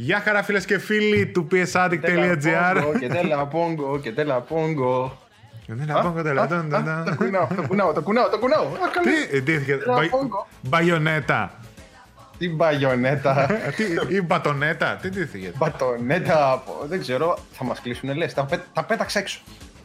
[0.00, 5.18] Γεια χαρά φίλες και φίλοι του psaddict.gr Και τέλα πόγκο, και τέλα πόγκο.
[5.66, 8.64] Το κουνάω, το κουνάω, το κουνάω, το κουνάω.
[9.02, 9.78] Τι, εντύθηκε,
[10.60, 11.50] μπαγιονέτα.
[12.38, 13.46] Τι μπαγιονέτα.
[13.76, 15.52] Τι, ή μπατονέτα, τι ντύθηκε.
[15.56, 18.34] Μπατονέτα, δεν ξέρω, θα μας κλείσουνε λες,
[18.72, 19.40] τα πέταξε έξω.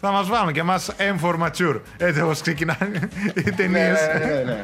[0.05, 1.80] Θα μας βάλουν και εμάς M mature.
[1.98, 3.99] Έτσι όπως ξεκινάνε οι ταινίες.
[4.20, 4.63] Ναι, ναι, ναι,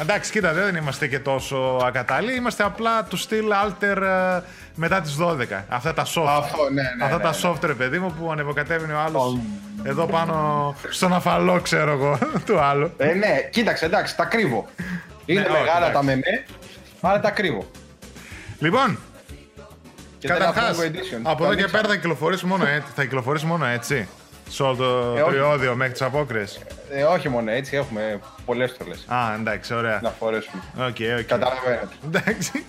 [0.00, 2.36] εντάξει, κοίτα, δεν είμαστε και τόσο ακατάλληλοι.
[2.36, 4.40] Είμαστε απλά του στυλ alter ε,
[4.74, 5.62] μετά τις 12.
[5.68, 6.26] Αυτά τα soft.
[6.26, 7.36] Αυτό, ναι, ναι, Αυτά ναι, τα ναι.
[7.72, 9.38] soft, παιδί μου, που ανεβοκατεύει ο άλλος
[9.82, 12.90] εδώ πάνω στον αφαλό, ξέρω εγώ, του άλλου.
[12.96, 14.66] Ε, ναι, κοίταξε, εντάξει, τα κρύβω.
[15.26, 15.92] Είναι Ναι, όχι, μεγάλα εντάξει.
[15.94, 16.44] τα μεμέ,
[17.00, 17.66] αλλά τα κρύβω.
[18.58, 18.98] Λοιπόν,
[20.18, 21.20] Και καταρχάς, δεν έχω edition.
[21.22, 21.70] από Το εδώ και ανοίξαμε.
[21.70, 24.08] πέρα θα κυκλοφορήσει μόνο έτσι.
[24.44, 24.56] Θα κυκλοφορήσει μόνο έτσι.
[24.56, 25.30] Σε όλο το Ε, όχι.
[25.30, 26.60] τριώδιο μέχρι τις απόκριες.
[26.90, 30.00] Ε, όχι μόνο έτσι, έχουμε πολλές στολές Α, εντάξει, ωραία.
[30.02, 30.62] να φορέσουμε.
[30.76, 31.24] Ok, ok.
[31.26, 31.88] Καταλαβαίνετε.
[32.06, 32.50] Εντάξει.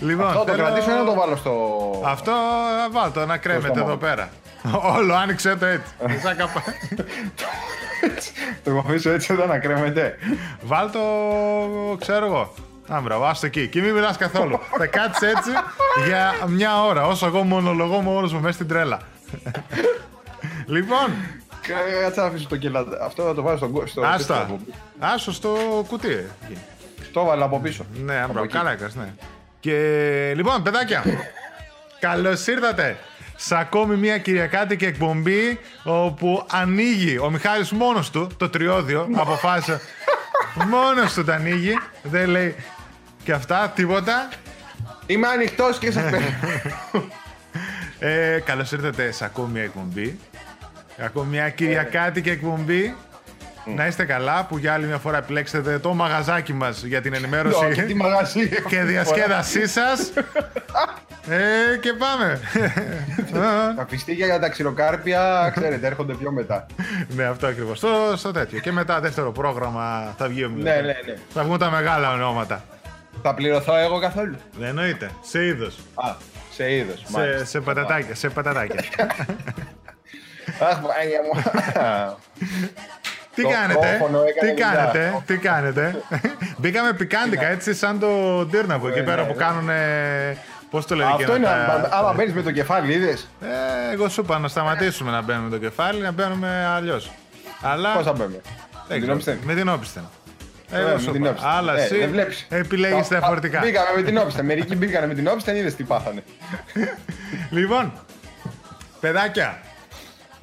[0.00, 1.52] Λοιπόν, Αυτό το θέλω- κρατήσω ή να το βάλω στο...
[2.04, 2.32] Αυτό
[2.90, 3.98] βάλ το να κρέμεται στόμα εδώ μου.
[3.98, 4.28] πέρα.
[4.96, 5.92] Όλο άνοιξε το έτσι.
[6.22, 6.62] Σαν καπα-
[8.64, 10.18] το αφήσω έτσι εδώ να κρέμεται.
[10.62, 11.00] Βάλ το,
[12.00, 12.54] ξέρω εγώ.
[12.88, 13.68] Α, μπράβο, άστο εκεί.
[13.68, 14.60] Και μην μιλάς καθόλου.
[14.78, 15.50] Θα κάτσεις έτσι
[16.06, 18.98] για μια ώρα, όσο εγώ μονολογώ μόνος μου μέσα στην τρέλα.
[20.66, 21.06] Λοιπόν,
[22.02, 22.84] Κάτσε να αφήσω το κελά.
[23.02, 23.82] Αυτό θα το βάλω στο...
[23.86, 24.44] στο άστα.
[24.46, 24.58] στο-
[24.98, 26.08] Άσο στο κουτί.
[26.08, 26.58] εκεί.
[27.12, 27.84] Το έβαλα από πίσω.
[28.04, 28.52] Ναι, Από μπράβο, εκεί.
[28.56, 29.12] καλά έκανες, ναι.
[29.60, 31.04] Και λοιπόν, παιδάκια,
[32.00, 32.96] καλώς ήρθατε
[33.36, 39.80] σε ακόμη μια Κυριακάτικη εκπομπή όπου ανοίγει ο Μιχάλης μόνος του το τριώδιο, αποφάσισε
[40.68, 42.54] μόνος του το ανοίγει, δεν λέει
[43.24, 44.28] και αυτά, τίποτα.
[45.06, 46.26] Είμαι ανοιχτός και σε παίρνω.
[47.98, 50.18] Ε, καλώς ήρθατε σε ακόμη μια εκπομπή,
[51.04, 52.94] ακόμη μια Κυριακάτικη εκπομπή.
[53.76, 57.22] Να είστε καλά που για άλλη μια φορά επιλέξετε το μαγαζάκι μας για την Όχι,
[57.22, 58.48] ενημέρωση τι μαγαζί.
[58.68, 60.10] και διασκέδασή σας.
[61.28, 62.40] Ε, και πάμε.
[63.76, 66.66] Τα πιστίκια για τα ξηροκάρπια, ξέρετε, έρχονται πιο μετά.
[67.08, 67.78] ναι, αυτό ακριβώς.
[67.78, 68.58] Στο, στο τέτοιο.
[68.58, 71.14] Και μετά δεύτερο πρόγραμμα θα βγει ο Ναι, ναι, ναι.
[71.34, 72.64] Θα βγουν τα μεγάλα ονόματα.
[73.22, 75.10] Θα πληρωθώ εγώ καθόλου; Δεν εννοείται.
[75.20, 75.78] Σε είδος.
[75.94, 76.14] Α,
[76.50, 77.02] σε είδος.
[77.08, 78.14] Σε, σε πατατάκια.
[78.14, 78.82] Σε πατατάκια.
[80.60, 81.42] Αχ, μάγια μου.
[83.34, 84.66] τι Το κάνετε, μικρόφωνο έκανε τι δουλειά.
[84.74, 86.02] κάνετε, τι κάνετε.
[86.56, 88.08] Μπήκαμε πικάντικα έτσι σαν το
[88.46, 89.44] Ντύρναβο εκεί Ε, πέρα ναι, που ναι.
[89.44, 89.68] κάνουν.
[90.70, 93.28] Πώς το λένε Αυτό εκείνα είναι, τα- άμα μπαίνεις με το κεφάλι, είδες.
[93.42, 97.10] Ε, εγώ σου είπα να σταματήσουμε να μπαίνουμε με το κεφάλι, να μπαίνουμε αλλιώς.
[97.62, 97.92] Αλλά.
[97.92, 99.12] Πώς θα μπαίνουμε; Δεν Με την ξέρω.
[99.12, 99.38] όπισθεν.
[99.44, 100.08] Με την όπισθεν.
[100.72, 101.30] Ε, Εγώ με σου την είπα.
[101.30, 101.50] όπισθεν.
[101.50, 102.46] Αλλά Ε, εσύ δεν βλέπεις.
[102.50, 103.60] επιλέγεις Τα- διαφορετικά.
[103.60, 104.44] Μπήκαμε με την όπισθεν.
[104.44, 106.22] Μερικοί μπήκανε με την όπισθεν, είδες τι πάθανε.
[107.50, 107.92] Λοιπόν,
[109.00, 109.60] παιδάκια,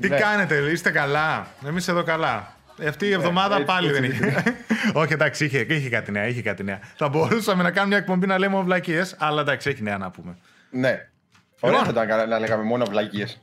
[0.02, 0.18] τι Ναι.
[0.20, 2.56] κάνετε, είστε καλά; Εμείς εδώ καλά.
[2.80, 4.44] Ε, Αυτή η εβδομάδα έτσι, πάλι έτσι, δεν είχε.
[5.02, 6.80] Όχι, εντάξει, είχε, είχε κάτι νέα, είχε κάτι νέα.
[6.96, 10.38] Θα μπορούσαμε να κάνουμε μια εκπομπή να λέμε βλακίες, αλλά εντάξει, έχει νέα να πούμε.
[10.70, 11.08] Ναι.
[11.60, 11.84] Ωραία Λοιπόν.
[11.84, 13.42] θα ήταν καλά να λέγαμε μόνο βλακίες.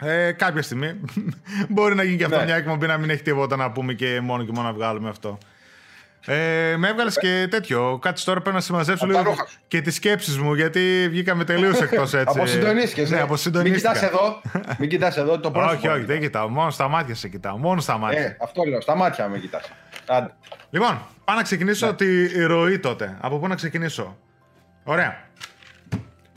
[0.00, 1.00] Ε, κάποια στιγμή
[1.68, 2.44] μπορεί να γίνει και αυτό Ναι.
[2.44, 5.38] μια εκπομπή να μην έχει τίποτα να πούμε και μόνο και μόνο να βγάλουμε αυτό.
[6.28, 7.98] Ε, με έβγαλες και τέτοιο.
[8.02, 9.58] Κάτσε τώρα πρέπει να συμμαζέψω Από τα λίγο ρούχα σου.
[9.68, 12.34] και τις σκέψεις μου, γιατί βγήκαμε τελείως εκτός έτσι.
[12.38, 13.10] Αποσυντονίστηκες.
[13.10, 13.92] Ναι, Μην αποσυντονίστηκα.
[13.92, 14.40] κοιτάς εδώ.
[14.78, 15.76] Μην κοιτάς εδώ το πρόσωπο.
[15.76, 16.48] όχι, όχι, δεν κοιτάω.
[16.48, 17.56] Μόνο στα μάτια σε κοιτάω.
[17.56, 18.20] Μόνο στα μάτια.
[18.20, 18.80] Ε, αυτό λέω.
[18.80, 19.70] Στα μάτια με κοιτάς.
[20.06, 20.30] Άντε.
[20.70, 21.92] Λοιπόν, πάω να ξεκινήσω Ναι.
[21.94, 23.16] τη ροή τότε.
[23.20, 24.16] Από πού να ξεκινήσω;
[24.84, 25.24] Ωραία.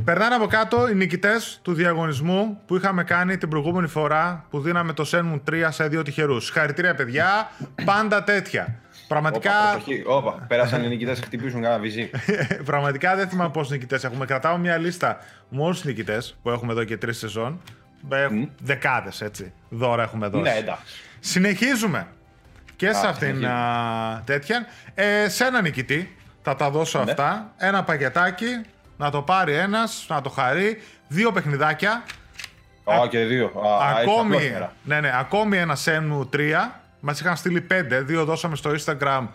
[0.04, 4.94] Περνάνε από κάτω οι νικητές του διαγωνισμού που είχαμε κάνει την προηγούμενη φορά που δίναμε
[4.94, 6.46] το Shenmue 3 σε δύο τυχερούς.
[6.46, 7.52] Συγχαρητήρια, παιδιά.
[7.86, 8.76] Πάντα τέτοια.
[9.10, 10.04] Πραγματικά, Όπα, προσοχή.
[10.06, 12.10] Όπα, πέρασαν οι νικητές, χτυπήσουν κανένα βυζί.
[12.66, 14.26] πραγματικά δεν θυμάμαι πόσους νικητές έχουμε.
[14.26, 15.18] Κρατάω μια λίστα
[15.50, 17.62] με όλους τους νικητές που έχουμε εδώ και τρεις σεζόν.
[18.62, 19.54] Δεκάδες έτσι.
[19.70, 20.44] Δώρα έχουμε δώσει.
[20.44, 20.84] Ναι, εντάξει.
[21.20, 22.08] Συνεχίζουμε.
[22.76, 23.54] Και σε αυτήν συνεχίζουμε.
[23.54, 24.66] α, τέτοια.
[24.94, 27.12] Ε, σε ένα νικητή θα τα δώσω Ναι.
[27.12, 27.54] αυτά.
[27.58, 28.62] Ένα πακετάκι,
[28.98, 30.82] να το πάρει ένας, να το χαρεί.
[31.08, 32.04] Δύο παιχνιδάκια.
[32.84, 33.46] Α, και δύο.
[33.46, 34.74] Α, έτσι, ακόμη, απλώς πέρα.
[34.84, 36.79] ναι, ναι, ακόμη ένα Shenmue 3.
[37.00, 38.02] Μας είχαν στείλει πέντε.
[38.02, 39.28] Δύο δώσαμε στο Instagram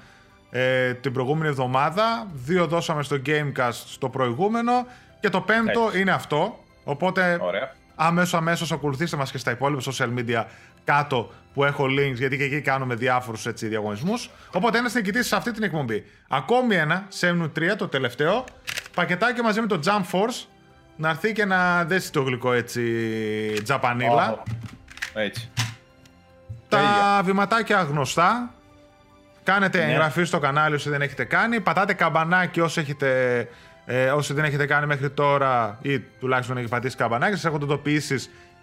[0.50, 2.26] ε, την προηγούμενη εβδομάδα.
[2.32, 4.86] Δύο δώσαμε στο Gamecast στο προηγούμενο.
[5.20, 6.64] Και το πέμπτο είναι αυτό.
[6.84, 7.74] Οπότε Ωραία.
[7.94, 10.44] αμέσως αμέσως ακολουθήστε μας και στα υπόλοιπα social media
[10.84, 14.30] κάτω που έχω links γιατί και εκεί κάνουμε διάφορους έτσι, διαγωνισμούς.
[14.52, 16.04] Οπότε ένας νικητής σε αυτή την εκπομπή.
[16.28, 18.44] Ακόμη ένα, Shenmue 3, το τελευταίο,
[18.94, 20.46] πακετάκι μαζί με το Jump Force
[20.96, 22.82] να έρθει και να δέσει το γλυκό έτσι
[23.62, 24.22] τζαπανίλα.
[24.22, 24.42] Α,
[25.14, 25.50] Έτσι.
[26.74, 27.22] Τα Τέλεια.
[27.24, 28.50] βηματάκια γνωστά.
[29.42, 29.90] Κάνετε Ναι.
[29.92, 31.60] εγγραφή στο κανάλι όσοι δεν έχετε κάνει.
[31.60, 33.08] Πατάτε καμπανάκι όσοι, έχετε,
[33.84, 37.34] ε, όσοι δεν έχετε κάνει μέχρι τώρα ή τουλάχιστον έχει πατήσει καμπανάκι.
[37.34, 38.16] Σας έχονται ειδοποιήσει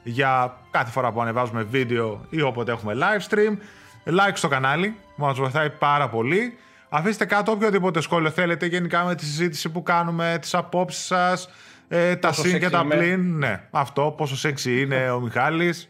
[0.03, 3.57] για κάθε φορά που ανεβάζουμε βίντεο ή όποτε έχουμε live stream.
[4.05, 6.57] Like στο κανάλι, μας βοηθάει πάρα πολύ.
[6.89, 11.49] Αφήστε κάτω οποιοδήποτε σχόλιο θέλετε γενικά με τη συζήτηση που κάνουμε, τις απόψεις σας,
[11.93, 12.95] Ε, τα Πόσο συν και sexy τα είμαι.
[12.95, 13.61] πλήν, ναι.
[13.71, 15.87] Αυτό, πόσο σεξι είναι ο Μιχάλης.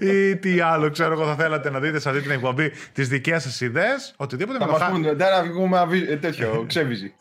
[0.00, 3.42] Ή τι άλλο, ξέρω εγώ, θα θέλατε να δείτε σε αυτή την εκπομπή τις δικές
[3.42, 4.14] σας ιδέες.
[4.16, 7.14] Οτιδήποτε Θα με το, μας χα- πούνε, «Ντε, να βγούμε αβι- ε, τέτοιο, ξέβιζι.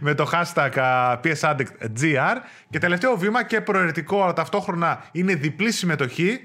[0.00, 2.36] με το hashtag α, PSAddictGR.
[2.70, 6.38] Και τελευταίο βήμα και προαιρετικό, αλλά ταυτόχρονα είναι διπλή συμμετοχή,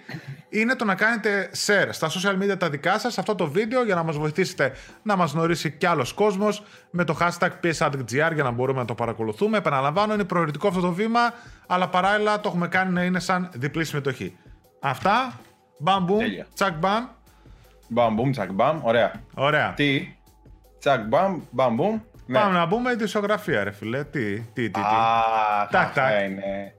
[0.49, 3.95] είναι το να κάνετε share στα social media τα δικά σας αυτό το βίντεο για
[3.95, 4.71] να μας βοηθήσετε
[5.03, 8.93] να μας γνωρίσει κι άλλος κόσμος με το hashtag PSAddictGR για να μπορούμε να το
[8.95, 9.57] παρακολουθούμε.
[9.57, 11.19] Επαναλαμβάνω, είναι προαιρετικό αυτό το βήμα,
[11.67, 14.37] αλλά παράλληλα το έχουμε κάνει να είναι σαν διπλή συμμετοχή.
[14.85, 15.33] Αυτά.
[15.77, 16.45] Μπαμ μπουμ, Τέλεια.
[16.53, 17.05] τσακ μπαμ.
[17.87, 18.79] Μπαμ, μπουμ, τσακ, μπαμ.
[18.83, 19.11] Ωραία.
[19.33, 19.73] Ωραία.
[19.73, 20.15] Τι;
[20.79, 21.99] Τσακ, μπαμ, μπαμ, μπουμ.
[22.25, 22.39] Ναι.
[22.39, 24.03] Πάμε να μπούμε στην ειδησεογραφία, ρε φίλε.
[24.03, 24.69] Τι, τι, τι.
[24.71, 24.79] τι.
[24.79, 26.29] Α, Τάκ, αυτά τάκ.
[26.29, 26.73] είναι.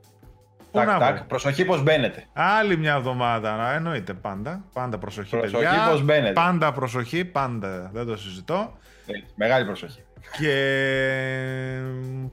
[0.70, 1.22] Πού να Τάκ, μπω; τάκ.
[1.24, 2.24] Προσοχή πως μπαίνετε.
[2.32, 4.64] Άλλη μια εβδομάδα, να εννοείται πάντα.
[4.72, 5.86] Πάντα προσοχή, Προσοχή, παιδιά.
[5.90, 6.32] πώς μπαίνετε.
[6.32, 7.90] Πάντα προσοχή, πάντα.
[7.92, 8.78] Δεν το συζητώ.
[9.06, 10.02] Έτσι, Μεγάλη προσοχή.
[10.38, 10.54] Και.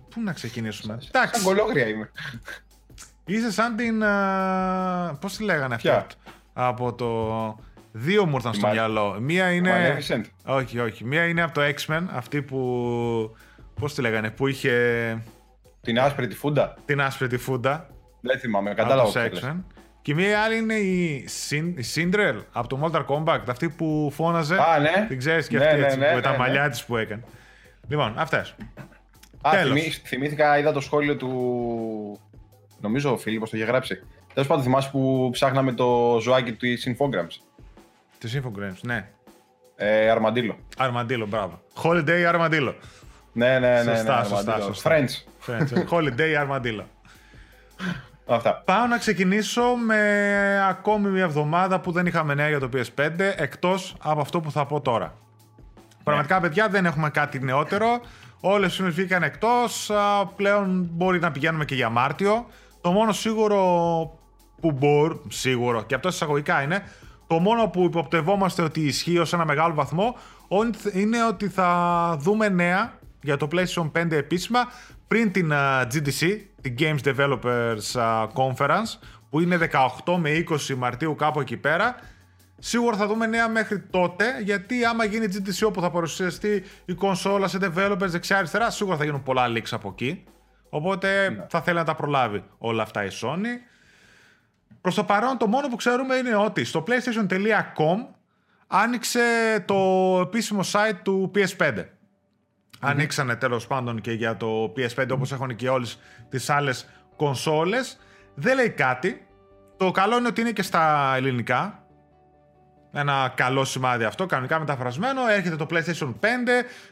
[0.09, 1.43] Πού να ξεκινήσουμε; Σαν Εντάξει.
[1.43, 2.11] κολόγρια είμαι.
[3.31, 4.03] Είσαι σαν την.
[5.19, 5.87] Πώς τη λέγανε αυτή.
[5.87, 6.05] Ποια;
[6.53, 7.59] Από το.
[7.91, 9.17] Δύο μου ήρθαν στο Μα- μυαλό.
[9.19, 9.97] Μία είναι.
[9.97, 10.23] Maleficent.
[10.45, 11.05] Όχι, όχι.
[11.05, 12.03] Μία είναι από το X-Men.
[12.11, 13.35] Αυτή που.
[13.79, 15.23] Πώς τη λέγανε, που είχε
[15.81, 16.73] Την άσπρη τη φούντα.
[16.85, 17.87] την άσπρη τη φούντα.
[18.21, 19.11] Δεν θυμάμαι, από κατάλαβα.
[19.11, 19.41] το ποια λες.
[19.43, 19.63] X-Men.
[20.01, 23.39] Και μία άλλη είναι η, Sin- η Sindrel από το Mortal Kombat.
[23.49, 24.55] Αυτή που φώναζε.
[24.61, 25.05] Α, ναι.
[25.07, 26.69] Την ξέρεις και Ναι, αυτή ναι, έτσι, ναι, με τα ναι, μαλλιά ναι.
[26.69, 27.23] της που έκανε.
[27.87, 28.55] Λοιπόν, αυτές.
[29.41, 29.79] Α, Τέλος.
[29.79, 32.19] θυμή- θυμήθηκα, είδα το σχόλιο του.
[32.81, 34.03] Νομίζω ο Φίλιππος το είχε γράψει.
[34.33, 37.41] Τέλος πάντων, θυμάσαι που ψάχναμε το ζωάκι του Infograms;
[38.17, 39.09] Της Infogrames, ναι.
[39.75, 40.57] Ε, αρμαντήλο.
[40.77, 41.61] Αρμαντήλο, μπράβο.
[41.83, 42.73] Holiday Armadillo.
[43.33, 43.95] Ναι, ναι, ναι.
[43.95, 44.73] Σωστά, ναι, σωστά, αρμαντήλο.
[44.73, 44.91] σωστά.
[44.91, 45.09] Friends.
[45.47, 46.83] Friends, Holiday Armadillo.
[48.35, 48.61] Αυτά.
[48.65, 53.95] Πάω να ξεκινήσω με ακόμη μια εβδομάδα που δεν είχαμε νέα για το PS5, εκτός
[54.01, 55.13] από αυτό που θα πω τώρα.
[56.03, 58.01] Πραγματικά, παιδιά, δεν έχουμε κάτι νεότερο.
[58.39, 59.91] Όλες οι films βγήκαν εκτός.
[60.35, 62.45] Πλέον μπορεί να πηγαίνουμε και για Μάρτιο.
[62.81, 63.57] Το μόνο σίγουρο
[64.61, 65.21] που μπορεί.
[65.27, 66.83] Σίγουρο, και αυτό εισαγωγικά είναι.
[67.27, 70.15] Το μόνο που υποπτευόμαστε ότι ισχύει ως ένα μεγάλο βαθμό
[70.93, 74.59] είναι ότι θα δούμε νέα για το PlayStation 5 επίσημα
[75.07, 78.99] πριν την α, GDC, την Games Developers α, Conference,
[79.29, 79.69] που είναι
[80.05, 81.95] 18 με 20 Μαρτίου κάπου εκεί πέρα.
[82.59, 87.47] Σίγουρα θα δούμε νέα μέχρι τότε, γιατί άμα γίνει GTC όπου θα παρουσιαστεί η κονσόλα
[87.47, 90.23] σε developers δεξιά-αριστερά, σίγουρα θα γίνουν πολλά leaks από εκεί.
[90.73, 93.69] Οπότε θα θέλει να τα προλάβει όλα αυτά η Sony.
[94.81, 98.07] Προς το παρόν το μόνο που ξέρουμε είναι ότι στο playstation.com
[98.67, 99.19] άνοιξε
[99.67, 99.75] το
[100.21, 101.85] επίσημο site του PS5.
[102.79, 107.99] Ανοίξανε τέλος πάντων και για το PS5 όπως έχουν και όλες τις άλλες κονσόλες.
[108.33, 109.27] Δεν λέει κάτι.
[109.77, 111.85] Το καλό είναι ότι είναι και στα ελληνικά.
[112.93, 115.27] Ένα καλό σημάδι αυτό, κανονικά μεταφρασμένο.
[115.27, 116.25] Έρχεται το PlayStation 5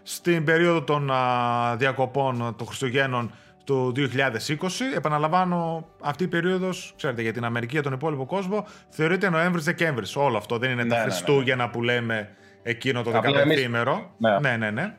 [0.04, 3.31] στην περίοδο των α, διακοπών των Χριστουγέννων
[3.69, 4.95] του 2020.
[4.95, 10.06] Επαναλαμβάνω, αυτή η περίοδος, ξέρετε, για την Αμερική, για τον υπόλοιπο κόσμο, θεωρείται Νοέμβρη-Δεκέμβρη.
[10.16, 11.12] Όλο αυτό δεν είναι Ναι, τα ναι, ναι, ναι.
[11.13, 12.30] Χριστούγεννα που λέμε
[12.63, 14.10] εκείνο το Απλά εμείς- 15ημερο.
[14.18, 14.39] Ναι.
[14.39, 14.71] ναι, ναι.
[14.71, 14.94] ναι.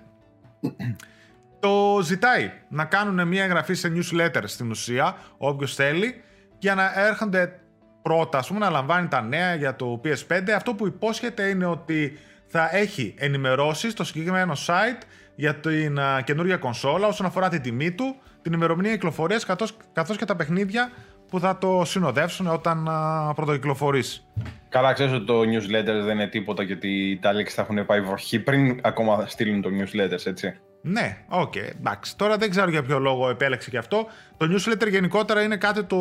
[1.60, 6.22] το ζητάει να κάνουν μια εγγραφή σε newsletter στην ουσία, όποιος θέλει,
[6.58, 7.60] για να έρχονται
[8.02, 10.50] πρώτα, ας πούμε, να λαμβάνει τα νέα για το PS5.
[10.56, 15.02] Αυτό που υπόσχεται είναι ότι θα έχει ενημερώσεις στο συγκεκριμένο site
[15.34, 20.16] για την α, καινούργια κονσόλα όσον αφορά την τιμή του, την ημερομηνία κυκλοφορίας καθώς, καθώς
[20.16, 20.90] και τα παιχνίδια
[21.28, 24.22] που θα το συνοδεύσουν όταν α, πρωτοκυκλοφορήσει.
[24.68, 28.00] Καλά, ξέρεις ότι το newsletter δεν είναι τίποτα και ότι τα leaks θα έχουν πάει
[28.00, 30.54] βροχή πριν ακόμα στείλουν το newsletter, έτσι.
[30.82, 32.16] Ναι, οκ, εντάξει.
[32.16, 34.06] Τώρα δεν ξέρω για ποιο λόγο επέλεξε και αυτό.
[34.36, 35.96] Το newsletter γενικότερα είναι κάτι το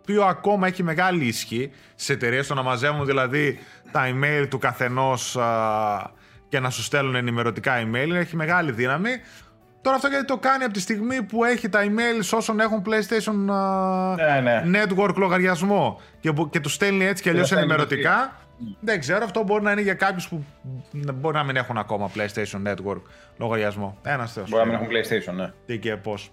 [0.00, 2.46] οποίο ακόμα έχει μεγάλη ισχύ σε εταιρείες.
[2.46, 3.58] Το να μαζεύουν δηλαδή
[3.92, 5.38] τα email του καθενός
[6.48, 9.10] και να σου στέλνουν ενημερωτικά email έχει μεγάλη δύναμη.
[9.82, 13.52] Τώρα αυτό γιατί το κάνει από τη στιγμή που έχει τα email όσων έχουν PlayStation
[13.52, 14.82] α, Ναι, ναι.
[14.84, 18.32] Network λογαριασμό και, που- και τους στέλνει έτσι και αλλιώς τα στέλνει ενημερωτικά.
[18.80, 20.44] Δεν ξέρω, αυτό μπορεί να είναι για κάποιους που
[21.14, 23.00] μπορεί να μην έχουν ακόμα PlayStation Network
[23.38, 23.98] λογαριασμό.
[24.02, 24.50] Ένας θεός.
[24.50, 25.52] Μπορεί να μην έχουν PlayStation, ναι.
[25.66, 26.32] Τι και πώς.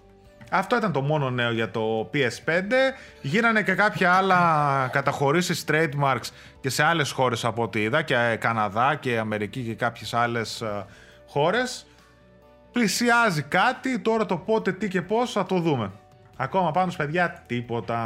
[0.50, 2.94] Αυτό ήταν το μόνο νέο για το PS5.
[3.22, 6.28] Γίνανε και κάποια άλλα καταχωρήσεις trademarks
[6.60, 10.84] και σε άλλες χώρες από ό,τι είδα και Καναδά και Αμερική και κάποιες άλλες ε,
[11.28, 11.86] χώρες.
[12.78, 15.90] Πλησιάζει κάτι, τώρα το πότε, τι και πώς θα το δούμε.
[16.36, 17.98] Ακόμα πάνω παιδιά τίποτα.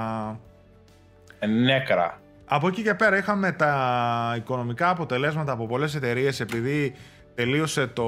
[1.38, 2.20] Ε, Νέκρα.
[2.44, 6.94] Από εκεί και πέρα είχαμε τα οικονομικά αποτελέσματα από πολλές εταιρείες επειδή
[7.34, 8.06] τελείωσε το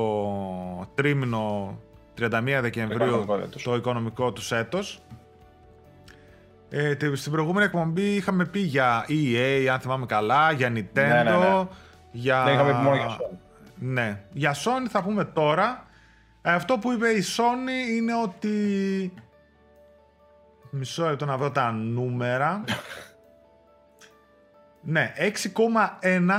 [0.94, 1.78] τρίμηνο
[2.21, 3.62] 31 Δεκεμβρίου οικονομικό έτος.
[3.62, 5.00] το οικονομικό τους έτος.
[6.71, 11.23] Ε, τε- στην προηγούμενη εκπομπή είχαμε πει για EA, αν θυμάμαι καλά, για Nintendo, Ναι,
[11.23, 11.66] ναι, ναι.
[12.11, 12.44] για...
[12.44, 13.37] Δεν είχαμε πει μόνο για Sony.
[13.78, 14.21] Ναι.
[14.33, 15.85] Για Sony θα πούμε τώρα.
[16.46, 19.12] Ε, Αυτό που είπε η Sony είναι ότι
[20.70, 22.64] Μισό λεπτό να βρω τα νούμερα.
[24.82, 26.30] ναι, 6,1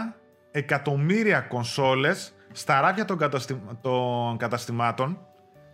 [0.52, 3.62] εκατομμύρια κονσόλες στα ράφια των, καταστη...
[3.82, 5.28] των καταστημάτων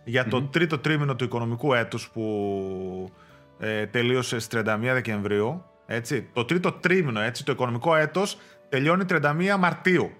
[0.04, 3.12] για το τρίτο τρίμηνο του οικονομικού έτους που
[3.58, 5.64] ε, τελείωσε στις 31 Δεκεμβρίου.
[5.86, 6.30] Έτσι.
[6.32, 10.10] Το τρίτο τρίμηνο, έτσι, το οικονομικό έτος τελειώνει 31 Μαρτίου.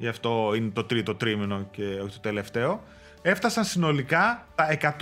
[0.00, 2.82] Γι' αυτό είναι το τρίτο τρίμηνο και όχι το τελευταίο.
[3.22, 4.96] Έφτασαν συνολικά τα 108,9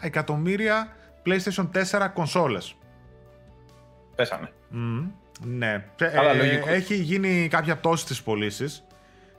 [0.00, 0.88] εκατομμύρια
[1.26, 2.74] PlayStation 4 κονσόλες.
[4.14, 4.52] Πέσανε.
[5.44, 5.84] ναι.
[5.96, 8.84] Ε, έχει γίνει κάποια πτώση στις πωλήσεις.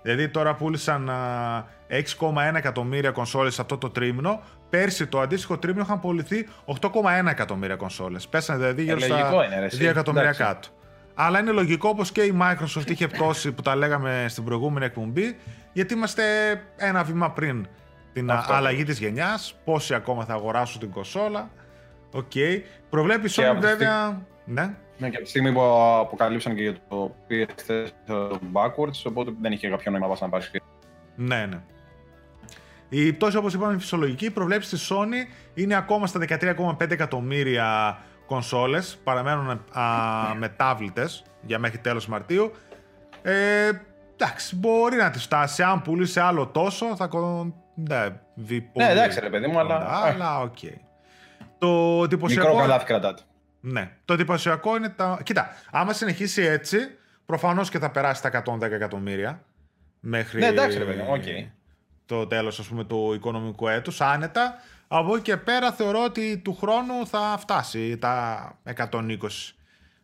[0.01, 1.11] Δηλαδή τώρα πούλησαν
[1.89, 4.41] 6,1 εκατομμύρια κονσόλες αυτό το τρίμηνο.
[4.69, 6.47] Πέρσι το αντίστοιχο τρίμηνο είχαν πουληθεί
[6.81, 8.27] 8,1 εκατομμύρια κονσόλες.
[8.27, 10.67] Πέσανε δηλαδή γύρω ε, στα 2 εκατομμύρια κάτω.
[11.19, 15.37] Αλλά είναι λογικό όπως και η Microsoft είχε πτώσει που τα λέγαμε στην προηγούμενη εκπομπή,
[15.73, 16.23] γιατί είμαστε
[16.75, 17.67] ένα βήμα πριν
[18.13, 18.53] την Αυτό.
[18.53, 21.49] αλλαγή της γενιάς, πόσοι ακόμα θα αγοράσουν την κονσόλα.
[22.11, 22.31] Ok.
[22.35, 22.61] Okay.
[22.89, 24.21] Προβλέπει Sony βέβαια...
[24.45, 24.73] Ναι.
[24.97, 25.61] Ναι, και από τη στιγμή που
[25.99, 30.51] αποκαλύψαν και για το PS4 backwards, οπότε δεν είχε κάποιο νόημα να πάρεις
[31.15, 31.59] Ναι, ναι.
[32.89, 34.25] Η πτώση, όπως είπαμε, είναι φυσιολογική.
[34.25, 37.97] Η πρόβλεψη της Sony είναι ακόμα στα 13,5 εκατομμύρια
[38.27, 38.99] κονσόλες.
[39.03, 39.61] Παραμένουν
[40.37, 42.51] αμετάβλητες για μέχρι τέλος Μαρτίου.
[43.21, 43.69] Ε,
[44.13, 45.63] εντάξει, μπορεί να τη φτάσει.
[45.63, 47.09] Αν πουλήσει άλλο τόσο, θα
[47.75, 48.85] ναι, δει πολύ.
[48.85, 50.03] Ναι, εντάξει, ρε παιδί μου, αλλά.
[50.03, 50.57] Αλλά, ok.
[50.61, 50.75] Okay.
[51.57, 52.47] Το εντυπωσιακό.
[52.47, 53.21] Μικρό καλάθι κρατάτε.
[53.59, 53.91] Ναι.
[54.05, 55.19] Το εντυπωσιακό είναι τα.
[55.23, 56.77] Κοίτα, άμα συνεχίσει έτσι,
[57.25, 59.41] προφανώς και θα περάσει τα 110 εκατομμύρια.
[59.99, 61.49] Μέχρι ναι, εντάξει, ρε παιδί μου, okay.
[62.05, 64.55] το τέλος του οικονομικού έτους, άνετα.
[64.87, 69.17] Από εκεί και πέρα θεωρώ ότι του χρόνου θα φτάσει τα 120.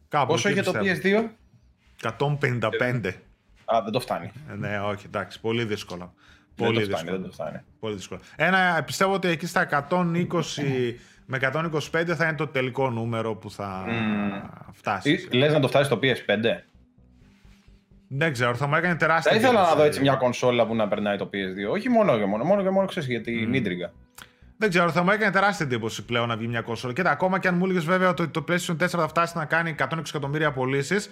[0.08, 1.30] Κάπου Πόσο είχε το PS2?
[2.18, 3.12] 155.
[3.66, 4.32] Α, δεν το φτάνει.
[4.52, 6.14] Ε, ναι, όχι, εντάξει, πολύ δύσκολο.
[6.56, 7.58] Πολύ δεν, το φτάνει, δεν το φτάνει.
[7.80, 8.20] Πολύ δύσκολο.
[8.36, 9.90] Ένα, πιστεύω ότι εκεί στα 120
[11.26, 11.80] με 125
[12.16, 14.70] θα είναι το τελικό νούμερο που θα mm.
[14.72, 15.28] φτάσει.
[15.32, 16.62] Λες να το φτάσει στο PS5?
[18.08, 19.32] Δεν ξέρω, θα μου έκανε τεράστια.
[19.32, 21.72] Θα ήθελα να δω έτσι μια κονσόλα που να περνάει το PS2.
[21.72, 23.50] Όχι μόνο και μόνο, μόνο και μόνο ξέρεις γιατί mm.
[23.50, 23.94] νίτριγκα.
[24.64, 26.94] Δεν ξέρω, θα μου έκανε τεράστια εντύπωση πλέον να βγει μια κονσόλα.
[26.94, 29.76] Κοίτα, ακόμα και αν μου έλεγες βέβαια ότι το PlayStation 4 θα φτάσει να κάνει
[29.80, 31.10] 120 εκατομμύρια πωλήσεις,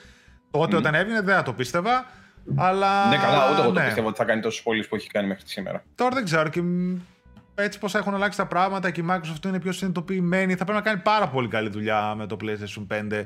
[0.52, 0.80] τότε mm.
[0.80, 2.06] όταν έβγαινε δεν θα το πίστευα.
[2.56, 3.08] Αλλά...
[3.10, 3.80] Ναι, καλά, ούτε εγώ ναι.
[3.80, 5.84] το πιστεύω ότι θα κάνει τόσες πωλήσεις που έχει κάνει μέχρι σήμερα.
[5.96, 6.50] Τώρα δεν ξέρω.
[6.50, 6.62] Και
[7.56, 10.90] έτσι πώ έχουν αλλάξει τα πράγματα και η Microsoft είναι πιο συνειδητοποιημένη, θα πρέπει να
[10.90, 13.26] κάνει πάρα πολύ καλή δουλειά με το PlayStation 5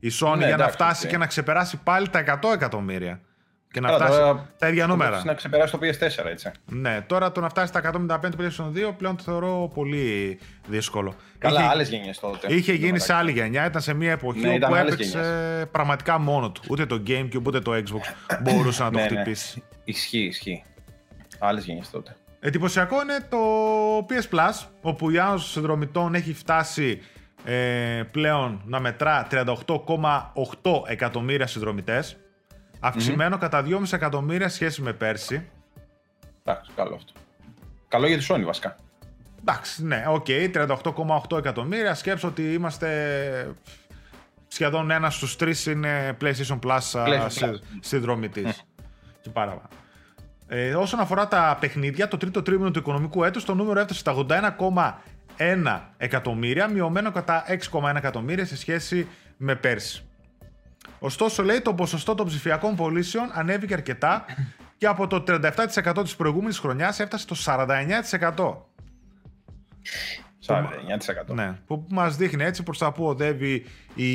[0.00, 3.20] η Sony ναι, για να φτάσει και να ξεπεράσει πάλι τα 100 εκατομμύρια.
[3.72, 5.22] Και να Άρα, φτάσει τώρα, τα ίδια νούμερα.
[5.24, 6.50] Να ξεπεράσει το PS4, έτσι.
[6.66, 11.14] Ναι, τώρα το να φτάσει στα 155 του PlayStation 2 πλέον το θεωρώ πολύ δύσκολο.
[11.38, 12.54] Καλά, άλλες γενιές τότε.
[12.54, 15.66] Είχε γίνει σε άλλη γενιά, ήταν σε μια εποχή ναι, που έπαιξε γενιές.
[15.70, 16.62] πραγματικά μόνο του.
[16.68, 19.08] Ούτε το GameCube ούτε το Xbox μπορούσε να το ναι, ναι.
[19.08, 19.58] χτυπήσει.
[19.58, 19.78] Ναι.
[19.84, 20.62] Ισχύει, ισχύει.
[21.38, 22.16] Άλλες γενιές τότε.
[22.40, 23.38] Εντυπωσιακό είναι το
[24.08, 27.00] PS Plus, όπου η άνοδος των συνδρομητών έχει φτάσει
[27.44, 29.52] ε, πλέον να μετρά 38,8
[30.86, 32.16] εκατομμύρια συνδρομητές,
[32.80, 33.40] αυξημένο mm-hmm.
[33.40, 35.48] κατά 2,5 εκατομμύρια σχέση με πέρσι.
[36.44, 37.12] Εντάξει, καλό αυτό.
[37.88, 38.76] Καλό για τη Sony βασικά.
[39.40, 40.68] Εντάξει, ναι, ok, okay,
[41.30, 41.94] 38,8 εκατομμύρια.
[41.94, 43.54] Σκέψω ότι είμαστε
[44.48, 48.62] σχεδόν ένας στους τρεις είναι PlayStation Plus, PlayStation συνδρομητής.
[48.62, 48.82] Mm.
[49.20, 49.68] Και παραπάνω.
[50.52, 54.14] Ε, όσον αφορά τα παιχνίδια, το τρίτο τρίμηνο του οικονομικού έτους το νούμερο έφτασε στα
[55.36, 60.04] 81,1 εκατομμύρια, μειωμένο κατά 6,1 εκατομμύρια σε σχέση με πέρσι.
[61.00, 64.24] Ωστόσο, λέει, το ποσοστό των ψηφιακών πωλήσεων ανέβηκε αρκετά
[64.76, 68.66] και από το 37% της προηγούμενης χρονιάς έφτασε στο 49%.
[70.46, 71.34] 49%.
[71.34, 73.64] Ναι, που μας δείχνει έτσι προς τα που οδεύει
[73.94, 74.12] η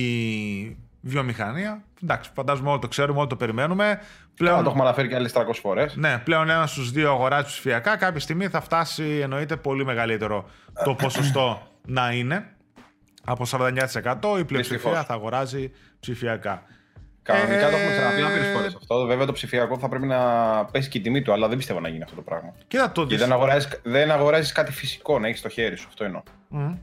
[1.01, 1.83] βιομηχανία.
[2.03, 3.99] Εντάξει, φαντάζομαι όλοι το ξέρουμε, όλοι το περιμένουμε.
[4.35, 4.63] Πλέον...
[4.63, 5.95] το έχουμε αναφέρει και άλλες 300 φορές.
[5.95, 7.97] Ναι, πλέον ένας στους δύο αγοράζει ψηφιακά.
[7.97, 10.49] Κάποια στιγμή θα φτάσει, εννοείται, πολύ μεγαλύτερο
[10.83, 12.49] το ποσοστό να είναι.
[13.23, 16.63] Από 49% η πλειοψηφία θα αγοράζει ψηφιακά.
[17.25, 17.69] Κανονικά ε...
[17.69, 19.05] το έχουμε ξαναπεί πολλέ φορές αυτό.
[19.05, 20.19] Βέβαια το ψηφιακό θα πρέπει να
[20.65, 22.53] πέσει και η τιμή του, αλλά δεν πιστεύω να γίνει αυτό το πράγμα.
[22.67, 25.85] Κοίτα το Και δεν αγοράζεις δεν αγοράζεις κάτι φυσικό να έχεις στο χέρι σου.
[25.87, 26.21] Αυτό εννοώ.
[26.53, 26.77] Mm.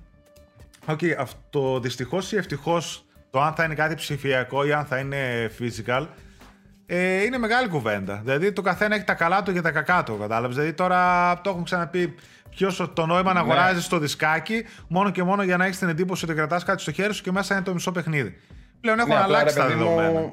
[0.86, 5.50] Okay, αυτό δυστυχώς ή ευτυχώς το αν θα είναι κάτι ψηφιακό ή αν θα είναι
[5.58, 6.06] physical,
[6.86, 8.20] ε, είναι μεγάλη κουβέντα.
[8.24, 10.56] Δηλαδή το καθένα έχει τα καλά του και τα κακά του, κατάλαβες.
[10.56, 12.14] Δηλαδή τώρα το έχουμε ξαναπεί.
[12.50, 13.50] Ποιος το νόημα να ναι.
[13.50, 16.92] αγοράζει το δισκάκι μόνο και μόνο για να έχεις την εντύπωση ότι κρατάς κάτι στο
[16.92, 18.36] χέρι σου και μέσα είναι το μισό παιχνίδι.
[18.82, 20.32] Πλέον έχουν ναι, αλλάξει τα δεδομένα.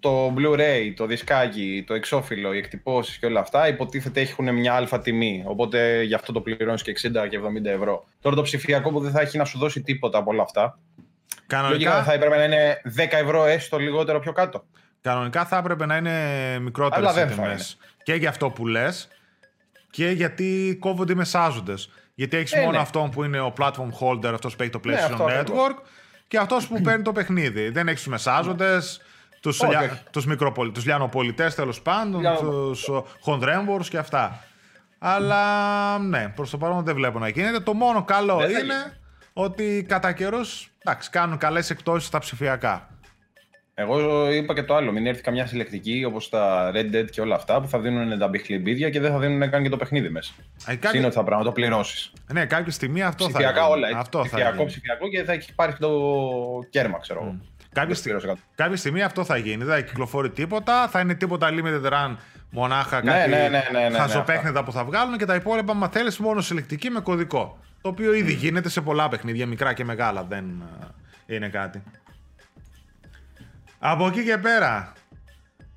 [0.00, 5.00] το Blu-ray, το δισκάκι, το εξώφυλλο, οι εκτυπώσεις και όλα αυτά υποτίθεται έχουν μια αλφα
[5.00, 5.42] τιμή.
[5.46, 8.04] Οπότε γι' αυτό το πληρώνεις και 60 και 70 ευρώ.
[8.20, 10.78] Τώρα το ψηφιακό που δεν θα έχει να σου δώσει τίποτα από όλα αυτά.
[11.46, 14.64] Κανονικά θα έπρεπε να είναι 10 ευρώ έστω λιγότερο πιο κάτω.
[15.00, 16.12] Κανονικά θα έπρεπε να είναι
[16.60, 17.76] μικρότερες οι τιμές.
[18.02, 19.08] Και για αυτό που λες
[19.90, 21.90] και γιατί κόβονται οι μεσάζοντες.
[22.14, 22.78] Γιατί έχεις Ε, μόνο ναι.
[22.78, 25.74] αυτόν που είναι ο platform holder, αυτός που έχει το PlayStation αυτό ακριβώς.
[26.32, 27.68] Network, και αυτός που παίρνει το παιχνίδι.
[27.68, 29.00] Δεν έχεις τους μεσάζοντες,
[29.40, 29.80] τους Όχι, λια...
[29.80, 30.02] όχι.
[30.10, 30.70] τους, μικροπολι...
[30.70, 32.88] τους λιανοπολιτές τέλος πάντων, Λιανο- τους
[33.20, 34.44] χονδρέμβορους και αυτά.
[34.98, 37.60] Αλλά ναι, προς το παρόν δεν βλέπω να γίνεται.
[37.60, 38.92] Το μόνο καλό Δεν θα είναι γίνει.
[39.32, 40.68] ότι κατά καιρούς
[41.10, 42.88] κάνουν καλές εκτόσει στα ψηφιακά.
[43.74, 44.92] Εγώ είπα και το άλλο.
[44.92, 48.28] Μην έρθει καμιά συλλεκτική όπως τα Red Dead και όλα αυτά που θα δίνουν τα
[48.28, 50.32] μπιχλιμπίδια και δεν θα δίνουν καν και το παιχνίδι μέσα.
[50.66, 52.12] Ε, κάποια- Είναι ότι θα πρέπει να το πληρώσεις.
[52.32, 53.72] Ναι, κάποια στιγμή αυτό θα Ψηφιακά γίνει.
[53.72, 53.86] όλα.
[53.86, 53.98] Έτσι.
[54.00, 54.66] Αυτό θα ψηφιακό, γίνει.
[54.66, 55.90] ψηφιακό και θα έχει πάρει το
[56.70, 57.36] κέρμα, ξέρω εγώ.
[57.72, 58.02] Κάποια, Δεν στι...
[58.04, 58.40] πληρώσει κάτι.
[58.54, 59.64] κάποια στιγμή αυτό θα γίνει.
[59.64, 60.88] Δεν θα κυκλοφορεί τίποτα.
[60.88, 62.16] Θα είναι τίποτα limited run
[62.50, 65.88] μονάχα Ναι, κάτι ναι, ναι, ναι, ναι, χαζοπέχνιδα που θα βγάλουν και τα υπόλοιπα, μα
[65.88, 67.58] θέλεις, μόνο συλλεκτική με κωδικό.
[67.80, 70.24] Το οποίο ήδη γίνεται σε πολλά παιχνίδια, μικρά και μεγάλα.
[70.28, 70.62] Δεν
[71.26, 71.82] ε, είναι κάτι.
[73.84, 74.92] Από εκεί και πέρα.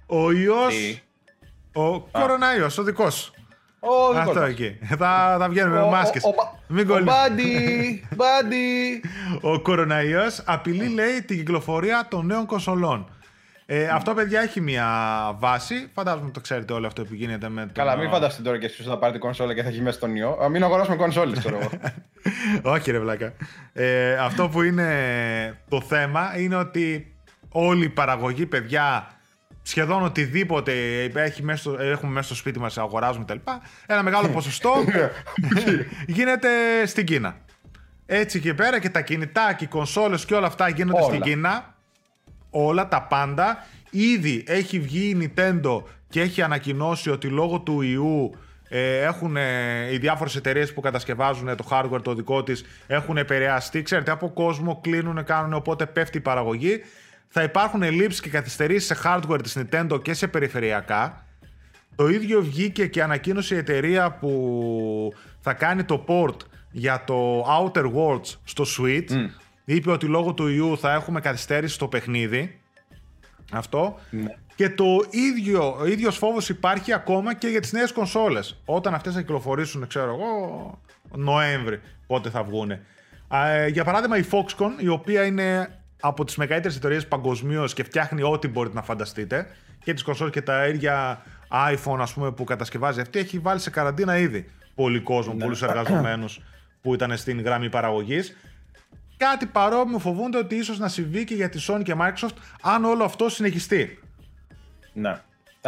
[0.06, 0.68] Ο ιό.
[0.68, 1.00] Τι;
[1.74, 3.34] Ο κοροναϊός, ο δικός σου.
[3.80, 4.50] Ο δικός Αυτό μας.
[4.50, 4.78] εκεί.
[4.98, 6.24] Θα, θα βγαίνουμε με Ο- μάσκες.
[6.24, 7.16] ο- ο- Μην ο κολλήσει.
[7.16, 9.02] Μπάντι, Μπάντι.
[9.54, 13.10] Ο κοροναϊός απειλεί, λέει, την κυκλοφορία των νέων κονσολών.
[13.66, 14.88] Ε, αυτό, παιδιά, έχει μια
[15.40, 15.90] βάση.
[15.94, 17.72] Φαντάζομαι το ξέρετε όλο αυτό που γίνεται με το.
[17.74, 20.16] Καλά, μην φανταστείτε τώρα και εσείς ότι θα πάρετε κονσόλα και θα έχει μέσα στον
[20.16, 20.40] ιό.
[20.44, 21.70] Α, Μην αγοράσουμε κονσόλες, ξέρω εγώ.
[22.74, 23.34] Όχι, ρε βλάκα.
[23.74, 24.90] Ε, αυτό που είναι
[25.70, 27.14] το θέμα είναι ότι
[27.58, 29.08] όλη η παραγωγή, παιδιά,
[29.62, 33.38] σχεδόν οτιδήποτε έχει μέσα στο, έχουμε μέσα στο σπίτι μας, αγοράζουμε κτλ.
[33.86, 34.74] Ένα μεγάλο ποσοστό
[36.08, 36.50] γίνεται
[36.86, 37.38] στην Κίνα.
[38.06, 41.08] Έτσι και πέρα και τα κινητά και οι κονσόλες και όλα αυτά γίνονται Όλα.
[41.08, 41.76] στην Κίνα.
[42.50, 43.66] Όλα τα πάντα.
[43.90, 48.32] Ήδη έχει βγει η Nintendo και έχει ανακοινώσει ότι λόγω του ιού
[48.70, 53.82] ε, έχουν ε, οι διάφορες εταιρείες που κατασκευάζουν το hardware το δικό της έχουν επηρεαστεί.
[53.82, 56.82] Ξέρετε, από κόσμο κλείνουν, κάνουν, οπότε πέφτει η παραγωγή.
[57.27, 61.26] Θα υπάρχουν ελλείψεις και καθυστερήσεις σε hardware της Nintendo και σε περιφερειακά.
[61.95, 66.38] Το ίδιο βγήκε και ανακοίνωσε η εταιρεία που θα κάνει το port
[66.71, 69.30] για το Outer Worlds στο Switch.
[69.65, 72.60] Είπε ότι λόγω του ιού θα έχουμε καθυστέρηση στο παιχνίδι.
[73.52, 74.00] Αυτό.
[74.10, 74.36] Ναι.
[74.56, 78.62] Και το ίδιο, ο ίδιος φόβος υπάρχει ακόμα και για τις νέες κονσόλες.
[78.65, 80.82] Όταν αυτές θα κυκλοφορήσουν, ξέρω εγώ,
[81.15, 82.71] Νοέμβρη, πότε θα βγουν.
[83.71, 88.48] για παράδειγμα η Foxconn, η οποία είναι από τις μεγαλύτερες εταιρείες παγκοσμίως και φτιάχνει ό,τι
[88.48, 89.48] μπορείτε να φανταστείτε,
[89.84, 91.22] και τις κονσόλες και τα ίδια
[91.72, 96.41] iPhone ας πούμε, που κατασκευάζει αυτή, έχει βάλει σε καραντίνα ήδη πολύ κόσμο, πολλούς εργαζομένους
[96.82, 98.38] που ήταν στην γραμμή παραγωγής.
[99.18, 103.04] Κάτι παρόμοιο φοβούνται ότι ίσως να συμβεί και για τη Sony και Microsoft αν όλο
[103.04, 104.00] αυτό συνεχιστεί.
[104.94, 105.10] Ναι.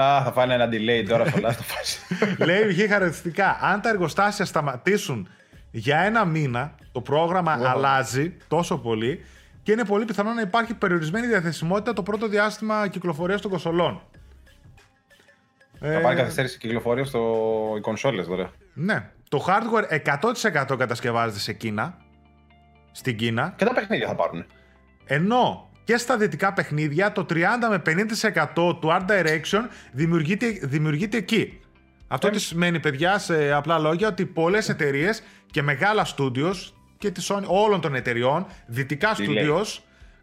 [0.01, 2.37] Α, θα φάνε ένα delay τώρα στο Last of Us.
[2.47, 3.57] Λέει βγει χαρακτηριστικά.
[3.61, 5.29] Αν τα εργοστάσια σταματήσουν
[5.71, 9.25] για ένα μήνα, το πρόγραμμα αλλάζει τόσο πολύ
[9.67, 14.01] και είναι πολύ πιθανό να υπάρχει περιορισμένη διαθεσιμότητα το πρώτο διάστημα κυκλοφορίας των κονσολών.
[15.79, 17.19] Θα Ε, πάρει καθυστέρηση κυκλοφορία στο
[17.77, 18.51] οι κονσόλες τώρα.
[18.73, 19.09] ναι.
[19.29, 20.01] Το hardware
[20.71, 21.97] 100% κατασκευάζεται σε Κίνα.
[22.91, 23.53] Στην Κίνα.
[23.57, 24.45] Και τα παιχνίδια θα πάρουν.
[25.05, 27.35] Ενώ και στα δυτικά παιχνίδια το 30
[27.69, 31.59] με 50% του art direction δημιουργείται, δημιουργείται εκεί.
[32.07, 36.55] Αυτό τι σημαίνει, παιδιά, σε απλά λόγια, ότι πολλές εταιρείες και μεγάλα studios
[36.97, 39.19] και τη Sony, όλων των εταιριών, δυτικά Delay.
[39.19, 39.79] studios,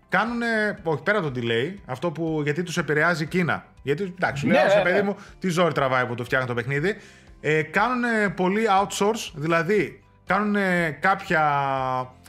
[0.08, 0.40] κάνουν.
[0.82, 3.66] Όχι πέρα το delay, αυτό που γιατί τους επηρεάζει η Κίνα.
[3.82, 5.02] Γιατί εντάξει, σου Ναι, λέω, σε ναι, παιδί ναι.
[5.02, 6.96] μου, τι ζόρι τραβάει που το φτιάχνει το παιχνίδι.
[7.40, 10.56] Ε, κάνουν πολύ outsource, δηλαδή κάνουν
[11.00, 11.40] κάποια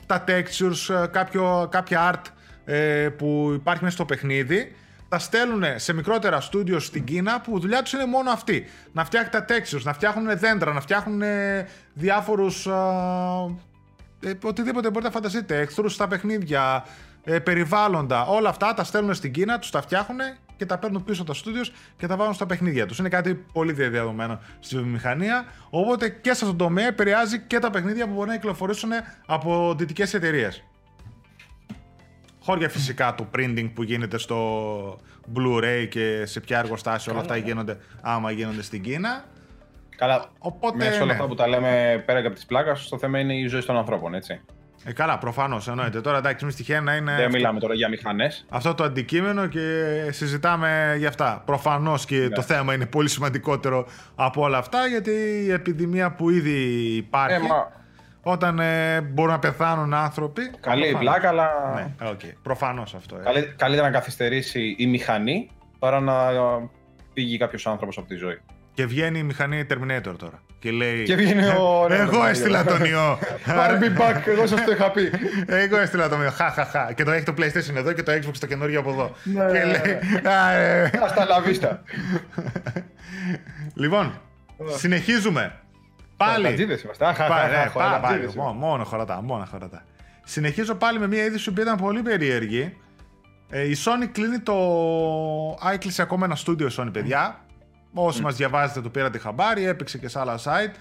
[0.06, 2.30] τα textures, ε, κάποιο, κάποια art
[2.64, 4.74] ε, που υπάρχει μέσα στο παιχνίδι,
[5.08, 8.66] τα στέλνουν σε μικρότερα studios στην Κίνα που δουλειά τους είναι μόνο αυτή.
[8.92, 11.22] Να φτιάχνουν τα textures, να φτιάχνουν δέντρα, να φτιάχνουν
[11.92, 12.68] διάφορους.
[14.20, 15.60] Ε, οτιδήποτε μπορείτε να φανταστείτε.
[15.60, 16.86] Εχθρούς στα παιχνίδια,
[17.24, 18.26] ε, περιβάλλοντα.
[18.26, 20.20] Όλα αυτά τα στέλνουν στην Κίνα, τους τα φτιάχνουν
[20.56, 22.98] και τα παίρνουν πίσω τα studios και τα βάλουν στα παιχνίδια τους.
[22.98, 25.44] Είναι κάτι πολύ διαδεδομένο στη βιομηχανία.
[25.70, 28.90] Οπότε και σε αυτόν τον τομέα επηρεάζει και τα παιχνίδια που μπορεί να κυκλοφορήσουν
[29.26, 30.64] από δυτικές εταιρείες.
[32.40, 35.00] Χώρια φυσικά του printing που γίνεται στο
[35.34, 39.24] Blu-ray και σε ποια εργοστάσια όλα αυτά γίνονται άμα γίνονται στην Κίνα.
[39.96, 40.24] Καλά.
[40.38, 41.12] Οπότε, Μέσα σε όλα ναι.
[41.12, 43.76] αυτά που τα λέμε πέρα και από τη πλάκα, το θέμα είναι η ζωή των
[43.76, 44.40] ανθρώπων, έτσι.
[44.84, 46.00] Ε, καλά, προφανώς εννοείται.
[46.00, 48.46] Τώρα εντάξει, μη τυχαία να είναι Δεν αυτό, μιλάμε τώρα για μηχανές.
[48.48, 49.60] αυτό το αντικείμενο και
[50.10, 51.42] συζητάμε για αυτά.
[51.46, 55.10] Προφανώς και το θέμα είναι πολύ σημαντικότερο από όλα αυτά γιατί
[55.46, 56.52] η επιδημία που ήδη
[56.96, 57.34] υπάρχει.
[57.44, 57.72] Ε, μα
[58.22, 60.42] Όταν ε, μπορούν να πεθάνουν άνθρωποι.
[60.60, 61.00] καλή η προφανώς.
[61.12, 61.50] πλάκα, αλλά
[62.00, 62.20] Ναι, οκ.
[62.42, 63.16] Προφανώς αυτό.
[63.16, 63.20] ε.
[63.24, 66.14] καλύ- καλύτερα να καθυστερήσει η μηχανή παρά να
[67.12, 68.38] φύγει κάποιος άνθρωπος από τη ζωή.
[68.76, 70.42] Και βγαίνει η μηχανή Terminator τώρα.
[70.58, 71.02] Και λέει.
[71.02, 71.86] Και βγαίνει ο.
[71.90, 73.18] Εγώ έστειλα τον ιό.
[73.46, 75.10] I'll be back, εγώ σας το είχα πει.
[75.46, 76.30] Εγώ έστειλα τον ιό.
[76.30, 76.92] Χαχαχα.
[76.92, 79.14] Και το έχει το PlayStation εδώ και το Xbox το καινούριο από εδώ.
[79.22, 79.98] Ναι, και ναι, λέει.
[80.32, 81.82] «Α, ε, Hasta la vista.
[83.74, 84.20] Λοιπόν,
[84.76, 85.52] συνεχίζουμε.
[86.16, 86.34] Πάλι.
[86.34, 87.06] Χωρατατζίδες είμαστε.
[87.06, 89.84] Αχ, αχ, Πάλι, αχ, ναι, χωρατατζίδες πάλι, μόνο, μόνο χωρατά, μόνο χωρατά.
[90.24, 92.76] Συνεχίζω πάλι με μια είδηση που ήταν πολύ περίεργη.
[93.50, 94.54] Ε, η Sony κλείνει το...
[95.66, 97.45] Α, έκλεισε ακόμα ένα στούντιο η Sony, παιδιά.
[97.98, 100.74] Όσοι μας διαβάζετε το πήρατε χαμπάρι, έπαιξε και σε άλλα site.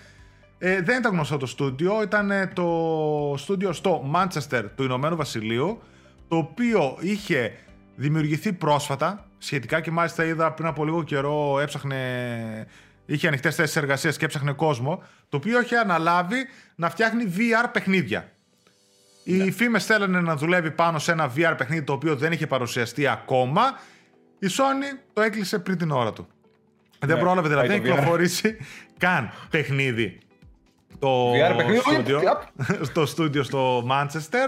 [0.58, 5.82] Ε, δεν ήταν γνωστό το στούντιο, ήταν ε, το στούντιο στο Manchester του Ηνωμένου Βασιλείου,
[6.28, 7.54] το οποίο είχε
[7.95, 12.67] δημιουργηθεί πρόσφατα, σχετικά και μάλιστα είδα πριν από λίγο καιρό έψαχνε,
[13.06, 16.38] είχε ανοιχτές θέσεις εργασίας και έψαχνε κόσμο, το οποίο είχε αναλάβει
[16.75, 18.32] να φτιάχνει VR παιχνίδια.
[19.23, 19.51] Οι ναι.
[19.51, 23.62] φήμες θέλανε να δουλεύει πάνω σε ένα VR παιχνίδι το οποίο δεν είχε παρουσιαστεί ακόμα.
[24.39, 26.28] Η Sony το έκλεισε πριν την ώρα του.
[27.06, 28.58] Δεν ναι, πρόλαβε δηλαδή να κυκλοφορήσει
[28.98, 30.20] καν παιχνίδι
[31.00, 31.32] το
[31.82, 32.22] στούντιο,
[32.82, 34.48] στο στούντιο στο Manchester.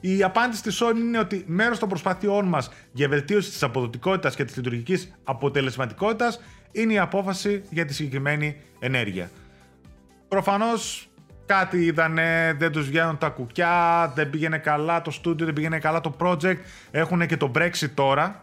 [0.00, 4.44] Η απάντηση της Sony είναι ότι μέρος των προσπαθειών μας για βελτίωση της αποδοτικότητας και
[4.44, 6.40] της λειτουργικής αποτελεσματικότητας
[6.72, 9.30] είναι η απόφαση για τη συγκεκριμένη ενέργεια.
[10.28, 11.08] Προφανώς
[11.46, 16.00] κάτι είδανε, δεν τους βγαίνουν τα κουκιά, δεν πήγαινε καλά το στούντιο, δεν πήγαινε καλά
[16.00, 16.56] το project.
[16.90, 18.42] Έχουν και το Brexit τώρα,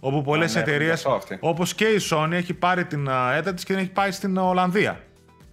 [0.00, 1.06] όπου πολλές ναι, εταιρείες,
[1.40, 5.00] όπως και η Sony, έχει πάρει την έτα της και την έχει πάει στην Ολλανδία.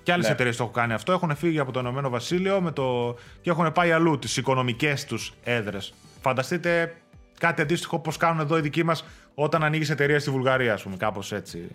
[0.04, 0.32] Και άλλες ναι.
[0.32, 1.12] εταιρείες το έχουν κάνει αυτό.
[1.12, 3.16] Έχουν φύγει από το Ηνωμένο Βασίλειο με το...
[3.42, 5.94] και έχουν πάει αλλού τις οικονομικές τους έδρες.
[6.22, 6.96] Φανταστείτε
[7.40, 10.96] κάτι αντίστοιχο όπως κάνουν εδώ οι δικοί μας όταν ανοίγεις εταιρεία στη Βουλγαρία, ας πούμε.
[10.98, 11.68] Κάπως έτσι.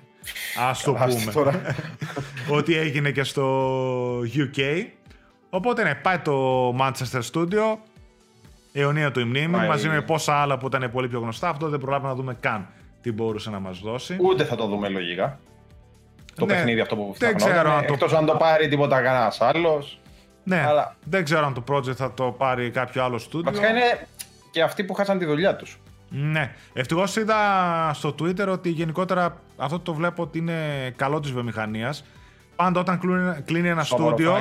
[0.60, 1.74] Α το πούμε.
[2.58, 4.86] Ότι έγινε και στο UK.
[5.50, 7.76] Οπότε ναι, πάει το Manchester Studio,
[8.72, 11.48] αιωνία του μνήμη, μαζί με πόσα άλλα που ήταν πολύ πιο γνωστά.
[11.48, 12.68] Αυτό δεν προλάβαμε να δούμε καν
[13.00, 14.16] τι μπορούσε να μας δώσει.
[14.20, 15.38] Ούτε θα το δούμε λογικά
[16.34, 17.78] το ναι, παιχνίδι αυτό που φτιάχνω.
[17.88, 20.00] Εκτός αν το πάρει τίποτα κανένας άλλος.
[20.44, 20.96] Ναι, αλλά...
[21.04, 23.50] δεν ξέρω αν το project θα το πάρει κάποιο άλλο στούντιο.
[23.50, 24.06] Βασικά είναι
[24.50, 25.80] και αυτοί που χάσαν τη δουλειά τους.
[26.08, 26.54] Ναι.
[26.72, 27.36] Ευτυχώς είδα
[27.94, 32.04] στο Twitter ότι γενικότερα αυτό το βλέπω ότι είναι καλό της βιομηχανίας.
[32.56, 33.00] Πάντα όταν
[33.44, 34.36] κλείνει ένα στούντιο.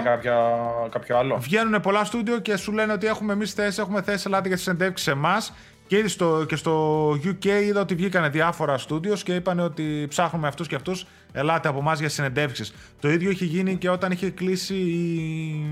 [0.90, 1.38] κάποιο άλλο.
[1.38, 4.64] Βγαίνουν πολλά στούντιο και σου λένε ότι έχουμε εμείς θέσει, έχουμε θέσει, ελάτε για τι
[4.64, 5.54] συνεντεύξεις σε εμάς.
[5.88, 10.48] Και ήδη στο, και στο UK είδα ότι βγήκαν διάφορα στούντιος και είπαν ότι ψάχνουμε
[10.48, 11.06] αυτούς και αυτούς.
[11.32, 12.74] Ελάτε από εμάς για συνεντεύξεις.
[13.00, 15.66] Το ίδιο είχε γίνει και όταν είχε κλείσει η.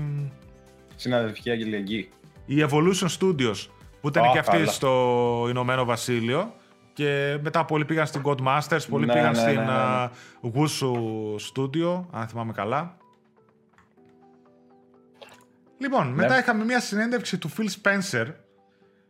[0.96, 2.08] Συναδελφική αγγελική.
[2.46, 3.66] Η Evolution Studios
[4.00, 6.54] που ήταν oh, και αυτή στο Ηνωμένο Βασίλειο.
[7.00, 10.08] Και μετά πολλοί πήγαν στην Codemasters, πολλοί ναι, πήγαν ναι, στην ναι,
[10.54, 10.92] Wushu
[11.54, 12.96] Studio, αν θυμάμαι καλά.
[15.78, 18.26] Λοιπόν, μετά είχαμε μια συνέντευξη του Phil Spencer,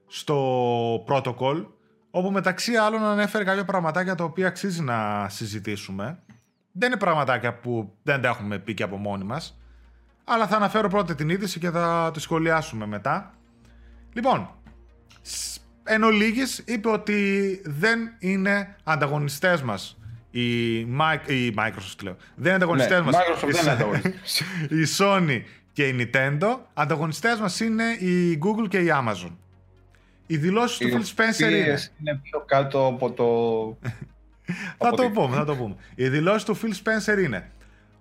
[0.06, 1.66] στο protocol,
[2.10, 6.22] όπου μεταξύ άλλων ανέφερε κάποια πραγματάκια τα οποία αξίζει να συζητήσουμε.
[6.72, 9.60] Δεν είναι πραγματάκια που δεν τα έχουμε πει και από μόνοι μας,
[10.24, 13.34] αλλά θα αναφέρω πρώτα την είδηση και θα τη σχολιάσουμε μετά.
[14.12, 14.50] Λοιπόν,
[15.92, 19.98] εν ολίγης είπε ότι δεν είναι ανταγωνιστές μας
[20.30, 22.16] η, η Microsoft λέω.
[22.34, 24.14] Δεν είναι ανταγωνιστές ναι, μας Microsoft
[24.68, 26.58] η, η Sony και η Nintendo.
[26.74, 29.30] Ανταγωνιστές μας είναι η Google και η Amazon.
[30.26, 31.78] Οι δηλώσεις του Phil Spencer είναι.
[32.00, 33.88] Είναι πιο κάτω από το.
[34.78, 35.76] θα το πούμε, θα το πούμε.
[35.94, 37.50] Οι δηλώσεις του Phil Spencer είναι.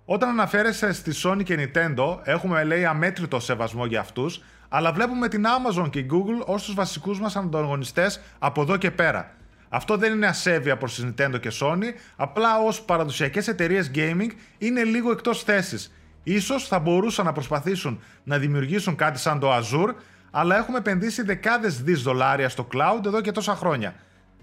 [0.06, 5.44] Όταν αναφέρεσαι στη Sony και Nintendo, έχουμε λέει αμέτρητο σεβασμό για αυτούς, αλλά βλέπουμε την
[5.46, 9.32] Amazon και η Google ως τους βασικούς μας ανταγωνιστές από εδώ και πέρα.
[9.70, 14.84] Αυτό δεν είναι ασέβεια προς τη Nintendo και Sony, απλά ως παραδοσιακές εταιρείες gaming είναι
[14.84, 15.94] λίγο εκτός θέσης.
[16.24, 19.94] Ίσως θα μπορούσαν να προσπαθήσουν να δημιουργήσουν κάτι σαν το Azure,
[20.32, 23.96] αλλά έχουμε επενδύσει δεκάδες δις δολάρια στο cloud εδώ και τόσα χρόνια.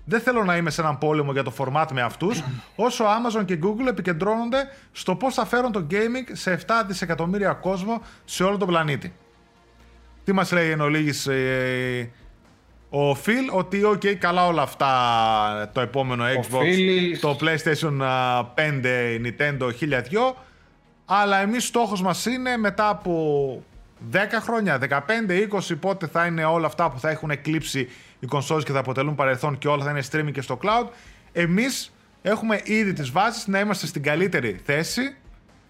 [0.04, 2.42] Δεν θέλω να είμαι σε έναν πόλεμο για το format με αυτούς,
[2.76, 8.02] όσο Amazon και Google επικεντρώνονται στο πώς θα φέρουν το gaming σε 7 δισεκατομμύρια κόσμο
[8.24, 9.12] σε όλο τον πλανήτη.
[10.26, 12.10] Τι μας λέει εν ολίγης, ε,
[12.90, 14.90] ο Phil, ότι ok, καλά όλα αυτά
[15.72, 16.64] το επόμενο Xbox,
[17.20, 18.00] το PlayStation
[18.54, 20.36] 5, Nintendo 1002,
[21.04, 23.62] αλλά εμείς στόχος μας είναι μετά από
[24.12, 28.64] 10 χρόνια, 15, 20 πότε θα είναι όλα αυτά που θα έχουν εκλείψει οι κονσόλες
[28.64, 30.88] και θα αποτελούν παρελθόν και όλα θα είναι streaming και στο cloud.
[31.32, 35.16] Εμείς έχουμε ήδη τις βάσεις να είμαστε στην καλύτερη θέση.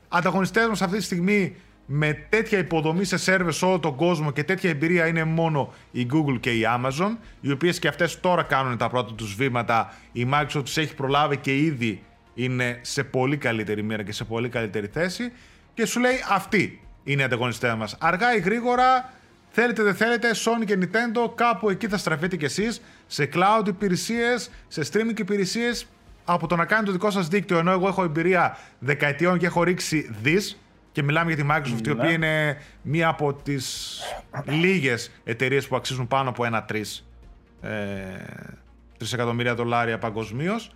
[0.08, 4.44] Ανταγωνιστές μας αυτή τη στιγμή με τέτοια υποδομή σε σερβερ σε όλο τον κόσμο και
[4.44, 8.76] τέτοια εμπειρία είναι μόνο η Google και η Amazon, οι οποίες και αυτές τώρα κάνουν
[8.76, 9.94] τα πρώτα τους βήματα.
[10.12, 12.02] Η Microsoft τους έχει προλάβει και ήδη
[12.34, 15.32] είναι σε πολύ καλύτερη μοίρα και σε πολύ καλύτερη θέση
[15.74, 17.96] και σου λέει αυτή είναι οι ανταγωνιστέ μας.
[18.00, 19.12] Αργά ή γρήγορα,
[19.50, 24.50] θέλετε δεν θέλετε, Sony και Nintendo, κάπου εκεί θα στραφείτε κι εσείς σε cloud υπηρεσίες,
[24.68, 25.86] σε streaming υπηρεσίες,
[26.24, 29.62] από το να κάνετε το δικό σας δίκτυο, ενώ εγώ έχω εμπειρία δεκαετιών και έχω
[29.62, 30.60] ρίξει δις.
[30.96, 32.12] Και μιλάμε για τη Microsoft, η οποία ναι.
[32.12, 33.98] είναι μία από τις
[34.44, 36.82] λίγες εταιρείες που αξίζουν πάνω από ένα 3
[37.60, 37.70] ε,
[39.12, 40.70] εκατομμύρια δολάρια παγκοσμίως.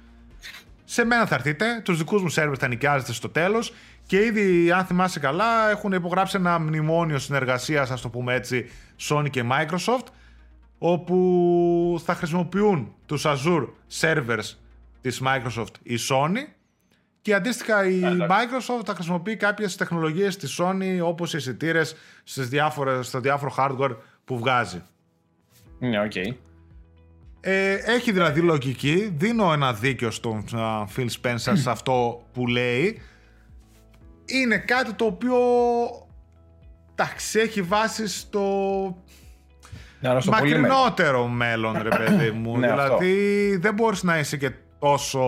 [0.85, 3.74] Σε μένα θα έρθετε, τους δικούς μου σερβερ θα νοικιάζετε στο τέλος
[4.06, 8.70] Και ήδη, αν θυμάσαι καλά, έχουν υπογράψει ένα μνημόνιο συνεργασίας, ας το πούμε έτσι,
[9.09, 10.06] Sony και Microsoft,
[10.78, 13.66] όπου θα χρησιμοποιούν τους Azure
[14.00, 14.54] servers
[15.00, 16.60] της Microsoft η Sony
[17.22, 21.83] και αντίστοιχα η Microsoft θα χρησιμοποιεί κάποιες τεχνολογίες της Sony όπως οι αισθητήρε
[23.00, 24.83] στο διάφορο hardware που βγάζει.
[25.78, 26.12] Ναι, ok.
[26.14, 26.35] Okay.
[27.40, 29.14] Ε, έχει δηλαδή λογική.
[29.16, 33.02] Δίνω ένα δίκιο στον uh, Phil Spencer σε αυτό που λέει.
[34.26, 35.38] Είναι κάτι το οποίο
[36.94, 38.44] εντάξει, έχει βάση στο
[40.26, 42.59] μακρινότερο μέλλον, ρε παιδί μου.
[42.59, 45.20] ναι, δηλαδή δεν μπορείς να είσαι και τόσο...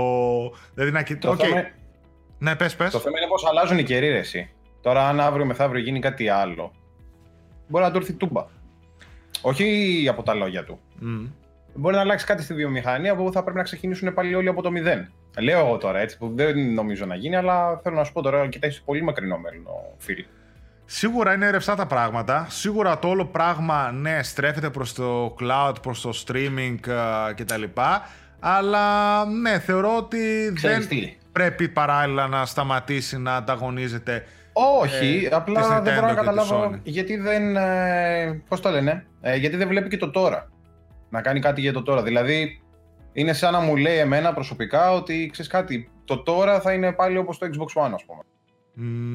[0.75, 1.37] Δηλαδή να κοιτώ...
[1.39, 1.82] Okay.
[2.43, 2.91] Ναι, πες, πες.
[2.91, 4.51] Το θέμα είναι πώς αλλάζουν οι καιροί, ρε, εσύ.
[4.81, 6.73] Τώρα αν αύριο μεθαύριο γίνει κάτι άλλο,
[7.69, 8.47] μπορεί να του έρθει τούμπα.
[9.43, 10.79] Όχι από τα λόγια του.
[11.03, 11.31] Mm.
[11.75, 14.71] Μπορεί να αλλάξει κάτι στη βιομηχανία που θα πρέπει να ξεκινήσουν πάλι όλοι από το
[14.71, 15.07] μηδέn.
[15.39, 18.49] Λέω εγώ τώρα έτσι που δεν νομίζω να γίνει, αλλά θέλω να σου πω τώρα,
[18.49, 20.25] κοιτάξει πολύ μακρινό μέλλον ο Φίλ.
[20.85, 22.47] Σίγουρα είναι ρευστά τα πράγματα.
[22.51, 27.63] Σίγουρα το όλο πράγμα, ναι, στρέφεται προς το cloud, προς το streaming uh, κτλ.
[28.41, 30.89] Αλλά, ναι, θεωρώ ότι δεν
[31.33, 37.57] πρέπει παράλληλα να σταματήσει να ανταγωνίζεται όχι, ε, απλά δεν μπορώ να καταλάβω γιατί δεν.
[37.57, 40.51] Ε, Πώς το λένε, ε, γιατί δεν βλέπει και το τώρα.
[41.09, 42.03] Να κάνει κάτι για το τώρα.
[42.03, 42.63] Δηλαδή,
[43.13, 47.17] είναι σαν να μου λέει εμένα προσωπικά ότι ξέρεις κάτι, το τώρα θα είναι πάλι
[47.17, 48.23] όπως το Xbox One, ας πούμε.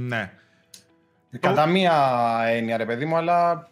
[0.08, 0.32] Ναι.
[1.40, 1.94] Κατά μία
[2.48, 3.70] έννοια, ρε παιδί μου, αλλά.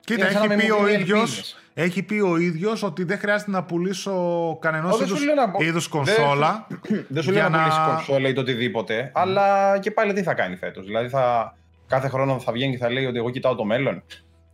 [0.00, 4.14] Κοίτα, έχει πει, ο ίδιος, έχει πει ο ίδιος ότι δεν χρειάζεται να πουλήσω
[4.60, 4.90] κανένα
[5.58, 6.66] είδου κονσόλα.
[7.08, 10.56] Δεν σου λέω να, πουλήσεις κονσόλα ή το οτιδήποτε, αλλά και πάλι τι θα κάνει
[10.56, 10.86] φέτος.
[10.86, 14.02] Δηλαδή θα, κάθε χρόνο θα βγαίνει και θα λέει ότι εγώ κοιτάω το μέλλον.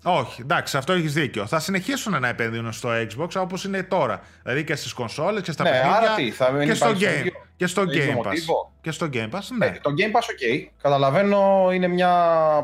[0.04, 1.46] Όχι, εντάξει, αυτό έχεις δίκιο.
[1.46, 4.20] Θα συνεχίσουν να επενδύουν στο Xbox όπως είναι τώρα.
[4.42, 5.98] Δηλαδή και στις κονσόλες και στα ναι, παιχνίδια.
[5.98, 8.32] Άρα τι, θα και, στο game, και στο Game Pass.
[8.80, 9.66] Και στο Game Pass, ναι.
[9.66, 10.68] Ε, το Game Pass, ok.
[10.82, 12.12] Καταλαβαίνω, είναι μια,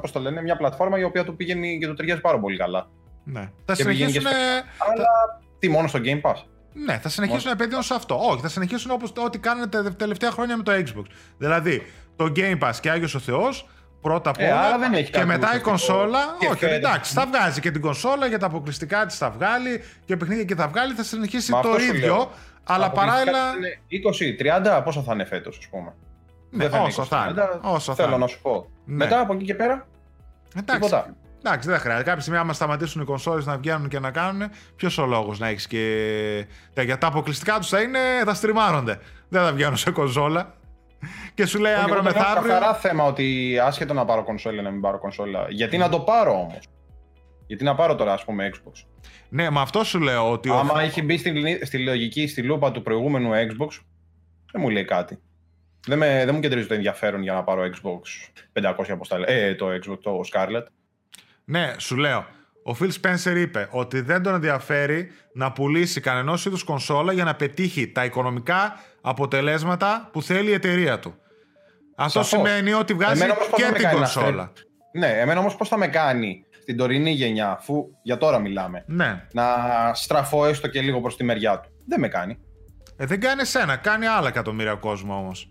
[0.00, 2.88] πώς το λένε, μια πλατφόρμα η οποία του πηγαίνει και του ταιριάζει πάρα πολύ καλά.
[3.24, 3.50] Ναι.
[3.64, 4.26] Θα συνεχίσουν.
[4.26, 6.34] Αλλά τι, μόνο στο Game Pass;
[6.72, 8.18] Ναι, θα συνεχίσουν να επενδύουν σε αυτό.
[8.30, 11.04] Όχι, θα συνεχίσουν όπως ό,τι κάνανε τα τελευταία χρόνια με το Xbox.
[11.38, 13.68] Δηλαδή, το Game Pass και Άγιος ο Θεός,
[14.00, 14.98] πρώτα απ' ε, όλα.
[14.98, 16.18] Ε, και μετά η κονσόλα.
[16.50, 20.44] όχι, εντάξει, θα βγάζει και την κονσόλα για τα αποκλειστικά της θα βγάλει και παιχνίδια
[20.44, 20.94] και θα βγάλει.
[20.94, 22.30] Θα συνεχίσει το ίδιο.
[22.64, 23.40] Αλλά παράλληλα.
[24.78, 25.94] 20-30, πόσο θα είναι φέτος, ας πούμε.
[26.50, 27.42] Ναι, δεν θα όσο θα είναι.
[27.60, 28.70] Όσο θέλω να σου πω.
[28.84, 28.94] Ναι.
[28.96, 29.86] Μετά από εκεί και πέρα.
[30.56, 30.82] Εντάξει.
[30.82, 31.14] Τίποτα.
[31.44, 32.04] Εντάξει, δεν χρειάζεται.
[32.04, 35.48] Κάποια στιγμή, άμα σταματήσουν οι κονσόλες να βγαίνουν και να κάνουν, ποιος ο λόγος να
[35.48, 36.46] έχεις και.
[36.84, 38.98] Για τα αποκλειστικά τους θα είναι, θα στριμάρονται.
[39.28, 40.54] Δεν θα βγαίνουν σε κονσόλα.
[41.34, 42.42] Και σου λέει αύριο μεθαύριο.
[42.44, 45.46] Είναι καθαρά θέμα ότι άσχετο να πάρω κονσόλα ή να μην πάρω κονσόλα.
[45.48, 46.66] Γιατί να το πάρω όμως;
[47.46, 48.72] Γιατί να πάρω τώρα, ας πούμε, Xbox;
[49.28, 50.50] Ναι, με αυτό σου λέω ότι.
[50.50, 50.78] Άμα ο...
[50.78, 53.78] έχει μπει στη, στη λογική, στη λούπα του προηγούμενου Xbox,
[54.52, 55.18] δεν μου λέει κάτι.
[55.86, 58.30] Δεν, με, δεν μου κεντρίζει το ενδιαφέρον για να πάρω Xbox
[58.62, 59.26] 500 αποσταλέ.
[59.26, 60.64] Ε, το Xbox, το Scarlet.
[61.50, 62.26] Ναι, σου λέω.
[62.64, 67.34] Ο Phil Spencer είπε ότι δεν τον ενδιαφέρει να πουλήσει κανένας είδους κονσόλα για να
[67.34, 71.14] πετύχει τα οικονομικά αποτελέσματα που θέλει η εταιρεία του.
[71.96, 74.52] Αυτό σημαίνει ότι βγάζει και την κονσόλα.
[74.92, 79.26] Ναι, εμένα όμως πώς θα με κάνει στην τωρινή γενιά, αφού για τώρα μιλάμε, ναι.
[79.32, 79.44] να
[79.94, 81.68] στραφώ έστω και λίγο προς τη μεριά του.
[81.86, 82.38] Δεν με κάνει.
[82.96, 85.49] Ε, δεν κάνει εσένα, κάνει άλλα εκατομμύρια κόσμο όμως.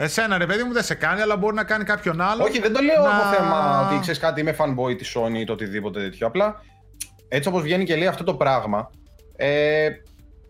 [0.00, 2.44] Εσένα ρε παιδί μου δεν σε κάνει, αλλά μπορεί να κάνει κάποιον άλλο.
[2.44, 3.16] Όχι, δεν το λέω να...
[3.16, 6.26] από θέμα ότι ξέρεις κάτι, είμαι fanboy της Sony ή το οτιδήποτε τέτοιο.
[6.26, 6.62] Απλά
[7.28, 8.90] έτσι όπως βγαίνει και λέει αυτό το πράγμα,
[9.36, 9.88] ε,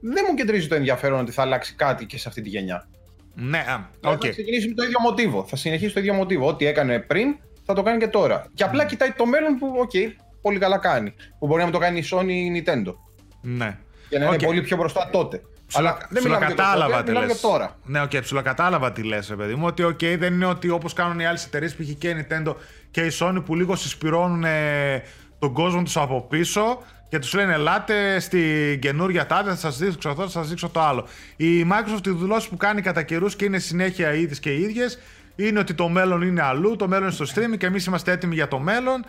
[0.01, 2.89] δεν μου κεντρίζει το ενδιαφέρον ότι θα αλλάξει κάτι και σε αυτή τη γενιά.
[3.35, 3.65] Ναι,
[4.05, 4.13] ok.
[4.13, 4.21] Okay.
[4.21, 5.45] Θα ξεκινήσει με το ίδιο μοτίβο.
[5.45, 6.47] Θα συνεχίσει το ίδιο μοτίβο.
[6.47, 8.47] Ό,τι έκανε πριν θα το κάνει και τώρα.
[8.55, 10.07] Και απλά κοιτάει το μέλλον που, ok, okay,
[10.43, 11.15] πολύ καλά κάνει.
[11.39, 12.95] Που μπορεί να μην το κάνει η Sony ή η Nintendo.
[13.43, 13.79] Ναι.
[14.09, 15.41] Για να είναι πολύ πιο μπροστά τότε.
[15.75, 16.55] Αλλά δεν μιλάμε
[16.87, 17.41] για τι λες.
[17.41, 17.77] τώρα.
[17.85, 19.67] Ναι, ok, okay, κατάλαβα τι λες, παιδί μου.
[19.67, 22.55] Ότι οκ, δεν είναι ότι όπως κάνουν οι άλλες εταιρείες που έχει και η Nintendo
[22.91, 25.03] και η Sony που λίγο συσπηρώνουν ε,
[25.39, 26.79] τον κόσμο τους από πίσω
[27.09, 30.81] και τους λένε ελάτε στην καινούργια τάδε, θα σας δείξω αυτό, θα σας δείξω το
[30.81, 31.07] άλλο.
[31.37, 34.99] Η Microsoft, οι δηλώσεις που κάνει κατά καιρούς και είναι συνέχεια ίδιες και ίδιες,
[35.37, 38.35] είναι ότι το μέλλον είναι αλλού, το μέλλον είναι στο streaming και εμείς είμαστε έτοιμοι
[38.35, 39.05] για το μέλλον.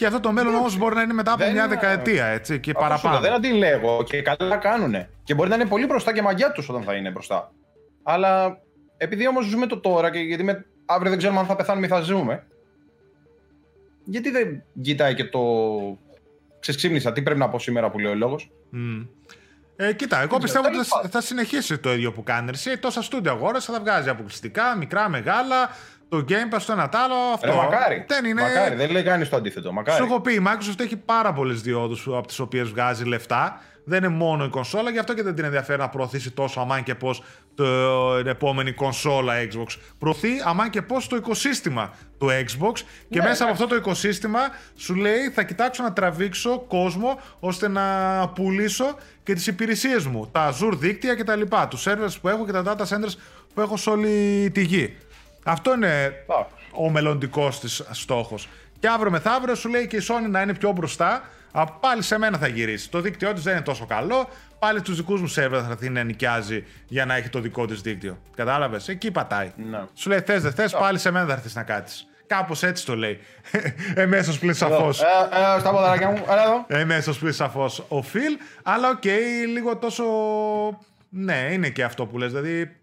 [0.00, 3.20] Και αυτό το μέλλον όμως μπορεί να είναι μετά από μια δεκαετία έτσι, και παραπάνω.
[3.20, 5.06] δεν αντιλέγω και καλά κάνουν.
[5.24, 7.52] Και μπορεί να είναι πολύ μπροστά και μαγιά τους όταν θα είναι μπροστά.
[8.02, 8.60] Αλλά
[8.96, 11.88] επειδή όμως ζούμε το τώρα και γιατί με, αύριο δεν ξέρουμε αν θα πεθάνουμε ή
[11.88, 12.46] θα ζούμε.
[14.04, 15.40] Γιατί δεν κοιτάει και το.
[16.60, 19.06] Ξεσύμνησα, τι πρέπει να πω σήμερα που λέει ο λόγος; Mm.
[19.76, 22.50] Ε, κοίτα, εγώ πιστεύω ότι θα, θα συνεχίσει το ίδιο που κάνει.
[22.52, 25.70] Εσύ τόσα στούντιο αγόρασε, θα βγάζει αποκλειστικά, μικρά, μεγάλα,
[26.10, 27.14] το Game Pass, το ένα τ' άλλο.
[27.34, 27.46] Αυτό.
[27.46, 28.04] Ρε, μακάρι.
[28.08, 28.42] Δεν είναι.
[28.42, 29.72] Μακάρι, δεν λέει κανείς το αντίθετο.
[29.72, 29.98] Μακάρι.
[29.98, 33.60] Σου έχω πει, η Microsoft έχει πάρα πολλές διόδους από τις οποίες βγάζει λεφτά.
[33.84, 36.82] Δεν είναι μόνο η κονσόλα, γι' αυτό και δεν την ενδιαφέρει να προωθήσει τόσο αμάν
[36.82, 37.22] και πώς
[37.54, 39.66] την επόμενη κονσόλα Xbox.
[39.98, 43.52] Προωθεί αμάν και πώς το οικοσύστημα του Xbox και Ναι, μέσα από εντάξει.
[43.52, 44.38] αυτό το οικοσύστημα
[44.76, 47.84] σου λέει θα κοιτάξω να τραβήξω κόσμο ώστε να
[48.34, 50.28] πουλήσω και τις υπηρεσίες μου.
[50.32, 53.14] Τα Azure δίκτυα και τα λοιπά, τους servers που έχω και τα data centers
[53.54, 54.96] που έχω σε όλη τη γη.
[55.44, 56.54] Αυτό είναι Εντάξει.
[56.72, 58.48] ο μελλοντικός της στόχος.
[58.78, 61.22] Και αύριο μεθαύριο σου λέει και η Sony να είναι πιο μπροστά.
[61.52, 62.90] Α, πάλι σε μένα θα γυρίσει.
[62.90, 64.28] Το δίκτυό της δεν είναι τόσο καλό.
[64.58, 67.80] Πάλι τους δικούς μου σερβερ θα έρθει να νοικιάζει για να έχει το δικό της
[67.80, 68.18] δίκτυο.
[68.36, 69.52] Κατάλαβες; Εκεί πατάει.
[69.70, 69.80] Ναι.
[69.94, 72.06] Σου λέει θες δεν θες, πάλι σε μένα θα έρθεις να κάτσεις.
[72.26, 73.18] Κάπως έτσι το λέει.
[73.94, 75.00] Εμέσως πλην σαφώς.
[75.00, 75.04] Ε,
[75.56, 76.64] ε, στα ποδαράκια μου, έλα εδώ.
[76.66, 78.38] Εμέσως πλην σαφώς ο Φιλ.
[78.62, 79.04] Αλλά οκ,
[79.52, 80.04] λίγο τόσο.
[81.08, 82.32] Ναι, είναι και αυτό που λες.
[82.32, 82.76] Δηλαδή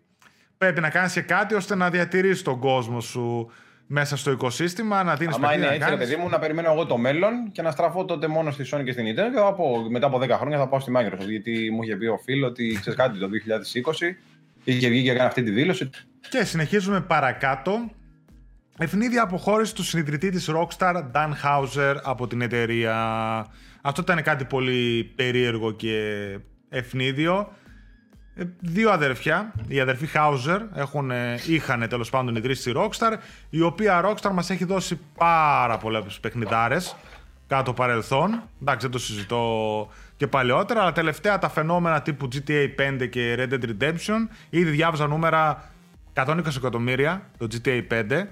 [0.57, 3.51] πρέπει να κάνεις και κάτι ώστε να διατηρήσεις τον κόσμο σου
[3.87, 6.97] μέσα στο οικοσύστημα, να δίνεις Άμα είναι έτσι, ρε παιδί μου, να περιμένω εγώ το
[6.97, 10.05] μέλλον και να στραφώ τότε μόνο στη Sony και στην Nintendo και θα πω, μετά
[10.05, 11.29] από 10 χρόνια θα πάω στη Microsoft.
[11.29, 14.15] Γιατί μου είχε πει ο φίλο ότι ξέρεις κάτι το 2020
[14.63, 15.89] είχε βγει και έκανε αυτή τη δήλωση.
[16.29, 17.91] Και συνεχίζουμε παρακάτω.
[18.79, 22.95] Ευνίδια αποχώρηση του συνειδητή της Rockstar Dan Hauser από την εταιρεία.
[23.81, 25.99] Αυτό ήταν κάτι πολύ περίεργο και
[26.69, 27.51] ευνίδιο.
[28.37, 33.13] Ε, Δύο αδερφιά, οι αδερφοί Hauser έχουν, ε, είχαν τέλος πάντων ιδρύσει τη Rockstar,
[33.49, 36.95] η οποία Rockstar μας έχει δώσει πάρα πολλές παιχνιδάρες
[37.47, 38.41] κάτω παρελθόν.
[38.61, 43.53] Εντάξει, δεν το συζητώ και παλαιότερα, αλλά τελευταία τα φαινόμενα τύπου GTA 5 και Red
[43.53, 45.71] Dead Redemption ήδη διάβαζα νούμερα
[46.13, 48.27] 120 εκατομμύρια το GTA 5,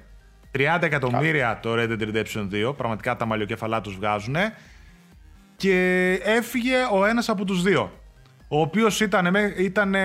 [0.52, 4.36] 30 εκατομμύρια το Red Dead Redemption 2, πραγματικά τα μαλλιοκέφαλά τους βγάζουν
[5.56, 7.92] και έφυγε ο ένας από τους δύο
[8.56, 9.96] ο οποίος ήταν, ήταν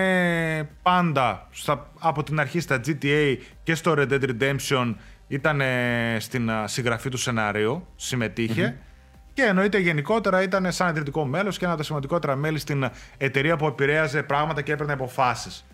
[0.81, 4.95] πάντα στα, από την αρχή στα GTA και στο Red Dead Redemption
[5.27, 5.61] ήταν
[6.17, 8.77] στην α, συγγραφή του σενάριου, συμμετειχε
[9.33, 13.57] και εννοείται γενικότερα ήταν σαν ιδρυτικό μέλος και ένα από τα σημαντικότερα μέλη στην εταιρεία
[13.57, 15.65] που επηρέαζε πράγματα και έπαιρνε αποφάσεις.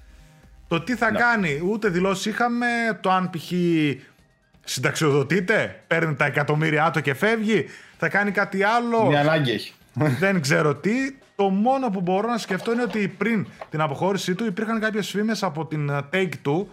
[0.68, 2.66] Το τι θα κάνει, ούτε δηλώσεις είχαμε,
[3.02, 3.52] το αν π.χ.
[4.64, 7.66] συνταξιοδοτείται, παίρνει τα εκατομμύρια του και φεύγει,
[7.98, 9.74] θα κάνει κάτι άλλο Μια ανάγκη έχει.
[9.94, 10.92] δεν ξέρω τι.
[11.38, 15.44] Το μόνο που μπορώ να σκεφτώ είναι ότι πριν την αποχώρησή του υπήρχαν κάποιες φήμες
[15.44, 16.66] από την uh, Take-Two,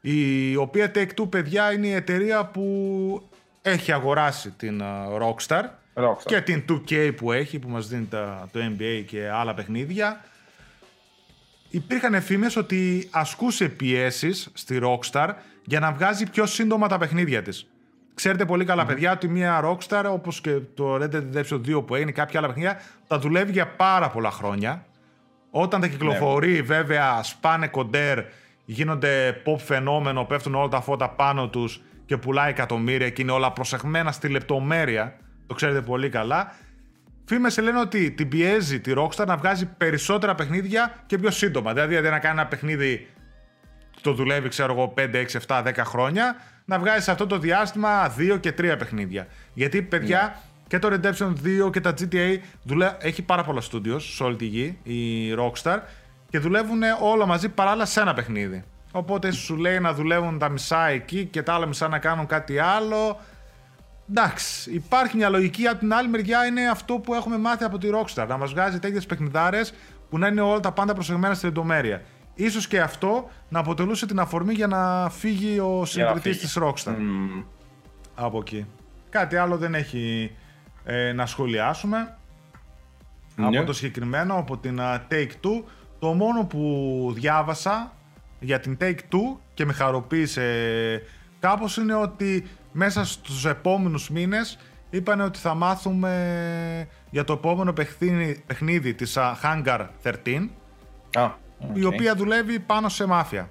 [0.00, 3.28] η οποία Take-Two, παιδιά, είναι η εταιρεία που
[3.62, 5.62] έχει αγοράσει την uh, Rockstar,
[5.94, 6.24] Rockstar.
[6.26, 10.24] και την 2K που έχει, που μας δίνει τα, το NBA και άλλα παιχνίδια.
[11.68, 17.66] Υπήρχαν φήμες ότι ασκούσε πιέσεις στη Rockstar για να βγάζει πιο σύντομα τα παιχνίδια της.
[18.20, 21.94] Ξέρετε πολύ καλά, παιδιά, ότι μια Rockstar, όπως και το Red Dead Redemption 2 που
[21.94, 24.84] έγινε, κάποια άλλα παιχνίδια, τα δουλεύει για πάρα πολλά χρόνια.
[25.50, 28.24] Όταν τα κυκλοφορεί, βέβαια, σπάνε κοντέρ,
[28.64, 33.52] γίνονται pop φαινόμενο, πέφτουν όλα τα φώτα πάνω τους και πουλάει εκατομμύρια και είναι όλα
[33.52, 35.16] προσεγμένα στη λεπτομέρεια.
[35.46, 36.54] Το ξέρετε πολύ καλά.
[37.24, 41.72] Φήμες λένε ότι την πιέζει τη Rockstar να βγάζει περισσότερα παιχνίδια και πιο σύντομα.
[41.72, 43.08] Δηλαδή, αντί να κάνει ένα παιχνίδι
[44.00, 46.36] το δουλεύει, ξέρω εγώ, 5, 6, 7, 10 χρόνια,
[46.70, 49.26] να βγάζεις σε αυτό το διάστημα 2 και 3 παιχνίδια.
[49.54, 51.32] Γιατί, παιδιά, και το Redemption
[51.66, 52.96] 2 και τα GTA δουλε...
[52.98, 55.78] έχει πάρα πολλά studios σε όλη τη γη, η Rockstar,
[56.30, 58.64] και δουλεύουν όλα μαζί παράλληλα σε ένα παιχνίδι.
[58.92, 62.58] Οπότε σου λέει να δουλεύουν τα μισά εκεί και τα άλλα μισά να κάνουν κάτι
[62.58, 63.20] άλλο.
[64.10, 65.66] Εντάξει, υπάρχει μια λογική.
[65.66, 68.26] Από την άλλη μεριά είναι αυτό που έχουμε μάθει από τη Rockstar.
[68.28, 69.74] Να μας βγάζει τέτοιες παιχνιδάρες
[70.10, 72.02] που να είναι όλα τα πάντα προσεγμένα στη λεπτομέρεια.
[72.44, 76.38] Ίσως και αυτό να αποτελούσε την αφορμή για να φύγει ο συντηρητής φύγει.
[76.38, 76.94] της Rockstar.
[76.98, 77.42] Μμμ.
[78.14, 78.66] Από εκεί.
[79.10, 80.32] Κάτι άλλο δεν έχει
[80.84, 82.16] ε, να σχολιάσουμε.
[83.36, 83.58] Ναι.
[83.58, 85.62] Από το συγκεκριμένο, από την α, Take-Two.
[85.98, 87.92] Το μόνο που διάβασα
[88.40, 91.02] για την Take-Two και με χαροποίησε
[91.40, 94.58] κάπως είναι ότι μέσα στους επόμενους μήνες
[94.90, 100.48] είπαν ότι θα μάθουμε για το επόμενο παιχνίδι, παιχνίδι της α, Hangar 13
[101.14, 101.30] Α,
[101.74, 101.92] η οκ.
[101.92, 103.48] οποία δουλεύει πάνω σε Mafia.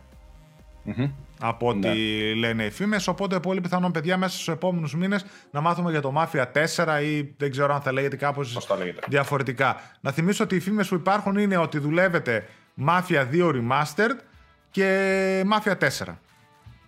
[0.84, 1.12] Μμμ.
[1.42, 1.94] Από ό,τι Ναι.
[2.34, 3.08] λένε οι φήμες.
[3.08, 7.34] Οπότε, πολύ πιθανόν, παιδιά, μέσα στους επόμενους μήνες να μάθουμε για το Mafia 4 ή
[7.38, 9.00] δεν ξέρω αν θα λέγεται κάπως Πώς θα λέγεται.
[9.08, 9.82] διαφορετικά.
[10.02, 12.48] Να θυμίσω ότι οι φήμες που υπάρχουν είναι ότι δουλεύεται
[12.88, 14.18] Mafia 2 Remastered
[14.72, 16.18] και Mafia 4.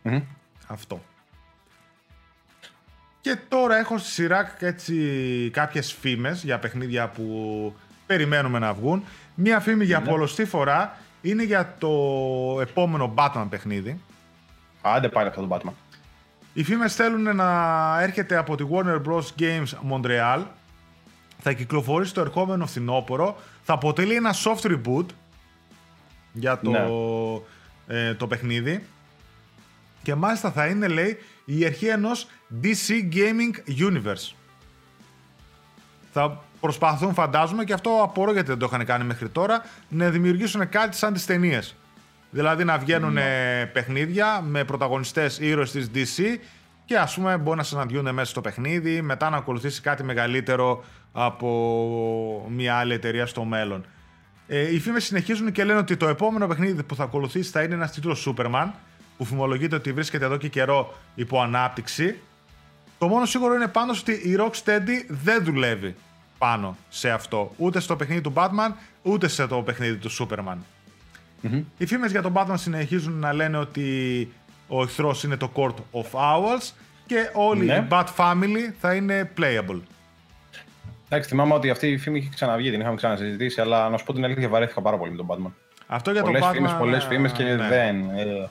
[0.02, 0.22] Μμμ.
[0.68, 1.02] Αυτό.
[3.22, 4.96] Και τώρα έχω στη σειρά έτσι
[5.54, 7.26] κάποιες φήμες για παιχνίδια που
[8.06, 9.04] περιμένουμε να βγουν.
[9.36, 11.90] Μία φήμη για πολλωστή φορά είναι για το
[12.62, 14.02] επόμενο Batman παιχνίδι.
[14.82, 15.72] Άντε πάλι αυτό το Batman.
[16.54, 19.24] Οι φήμες θέλουν να έρχεται από τη Warner Bros.
[19.40, 20.44] Games Montreal.
[21.40, 23.38] Θα κυκλοφορήσει το ερχόμενο φθινόπωρο.
[23.64, 25.06] Θα αποτελεί ένα soft reboot
[26.34, 26.88] για το, Ναι.
[27.88, 28.84] ε, το παιχνίδι.
[30.04, 32.28] Και μάλιστα θα είναι, λέει, η αρχή ενός
[32.64, 34.34] DC Gaming Universe.
[36.12, 40.70] Θα προσπαθούν, φαντάζομαι, και αυτό απορώ γιατί δεν το είχαν κάνει μέχρι τώρα, να δημιουργήσουν
[40.70, 41.76] κάτι σαν τις ταινίες.
[42.30, 43.66] Δηλαδή να βγαίνουν ναι.
[43.74, 46.40] παιχνίδια με πρωταγωνιστές ήρωες της DC
[46.86, 52.46] και ας πούμε μπορεί να συναντιούν μέσα στο παιχνίδι, μετά να ακολουθήσει κάτι μεγαλύτερο από
[52.50, 53.86] μια άλλη εταιρεία στο μέλλον.
[54.48, 57.74] Ε, οι φήμες συνεχίζουν και λένε ότι το επόμενο παιχνίδι που θα ακολουθήσει θα είναι
[57.74, 58.70] ένας τίτλος Superman,
[59.18, 62.20] που φημολογείται ότι βρίσκεται εδώ και καιρό υπό ανάπτυξη.
[62.98, 65.96] Το μόνο σίγουρο είναι πάνω ότι η Rocksteady δεν δουλεύει
[66.42, 67.52] πάνω σε αυτό.
[67.58, 68.72] Ούτε στο παιχνίδι του Batman,
[69.02, 70.58] ούτε σε το παιχνίδι του Superman.
[71.44, 74.32] mm Οι φήμες για τον Batman συνεχίζουν να λένε ότι
[74.68, 76.72] ο εχθρός είναι το Court of Owls
[77.06, 77.76] και όλη ναι.
[77.76, 79.80] η Bat Family θα είναι playable.
[81.10, 84.14] Εντάξει, θυμάμαι ότι αυτή η φήμη είχε ξαναβγεί, την είχαμε ξανασυζητήσει, αλλά να σου πω
[84.14, 85.52] την αλήθεια, βαρέθηκα πάρα πολύ με τον Batman.
[85.88, 86.54] Αυτό για πολλές τον Batman.
[86.54, 87.68] Φήμες, πολλές φήμες και ναι.
[87.68, 88.10] δεν.
[88.10, 88.50] Ε,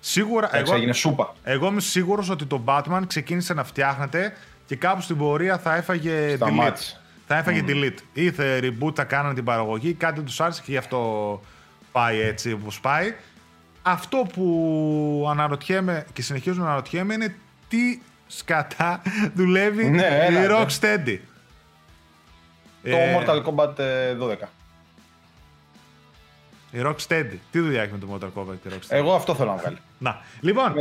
[0.00, 0.56] Σίγουρα.
[0.56, 1.34] εγώ, έγινε σούπα.
[1.44, 4.32] Εγώ είμαι σίγουρος ότι το Batman ξεκίνησε να φτιάχνεται
[4.66, 7.01] και κάπου στην πορεία θα έφαγε delete.
[7.32, 7.70] Θα έφαγε mm.
[7.70, 7.98] delete.
[8.12, 11.40] Ήθε reboot, θα κάνανε την παραγωγή, κάτι τους άρεσε και γι' αυτό
[11.92, 13.14] πάει έτσι όπως πάει.
[13.82, 17.34] Αυτό που αναρωτιέμαι και συνεχίζω να αναρωτιέμαι είναι
[17.68, 19.02] τι σκατά
[19.34, 21.18] δουλεύει ναι, η Rocksteady.
[22.82, 23.76] Το ε, Mortal Kombat 12.
[23.78, 24.16] Ε,
[26.70, 27.36] η Rocksteady.
[27.50, 29.78] Τι δουλειά έχει με το Mortal Kombat η Rocksteady; Εγώ αυτό θέλω να βγάλει.
[29.98, 30.20] Να.
[30.40, 30.72] Λοιπόν,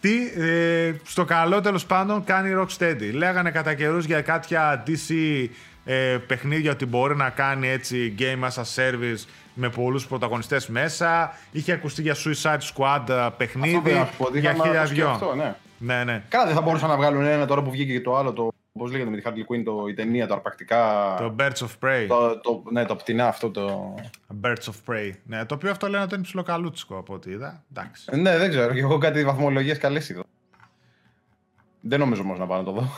[0.00, 3.10] τι ε, στο καλό τέλος πάντων κάνει η Rocksteady.
[3.12, 5.46] Λέγανε κατά καιρούς για κάποια DC
[5.88, 9.24] ε, παιχνίδια ότι μπορεί να κάνει έτσι game as a service
[9.54, 11.38] με πολλούς πρωταγωνιστές μέσα.
[11.50, 15.34] Είχε ακουστεί για Suicide Squad παιχνίδι, για χίλια δυο.
[15.36, 15.54] ναι.
[15.78, 16.22] ναι, ναι.
[16.28, 18.90] Καλά δεν θα μπορούσαν να βγάλουν ένα τώρα που βγήκε και το άλλο, το Πώς
[18.90, 21.14] λέγεται με τη Harley Quinn το, η ταινία, το αρπακτικά.
[21.18, 22.06] Το Birds of Prey.
[22.08, 23.94] Το, το, ναι, το πτηνά αυτό το.
[24.42, 25.10] Birds of Prey.
[25.24, 27.64] Ναι, το οποίο αυτό λένε ότι είναι ψιλοκαλούτσικο από ό,τι είδα.
[27.70, 28.04] Εντάξει.
[28.10, 28.72] Ε, ναι, δεν ξέρω.
[28.72, 30.22] Και έχω κάτι βαθμολογίες καλές εδώ.
[31.80, 32.88] Δεν νομίζω όμως να πάω να το δω.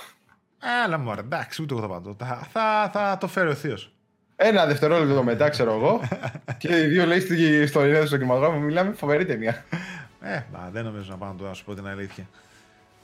[0.85, 2.15] Έλα μου, εντάξει, ούτε εγώ θα πάω.
[2.19, 3.93] Θα, θα, θα το φέρει ο Θείος.
[4.37, 6.01] Ένα δευτερόλεπτο μετά, ξέρω εγώ.
[6.59, 7.21] και οι δύο λέει
[7.67, 9.65] στο ειρήνη στο κινηματογράφο μιλάμε φοβερή ταινία.
[10.21, 10.43] Ε,
[10.73, 12.27] δεν νομίζω να πάω να το πω την αλήθεια.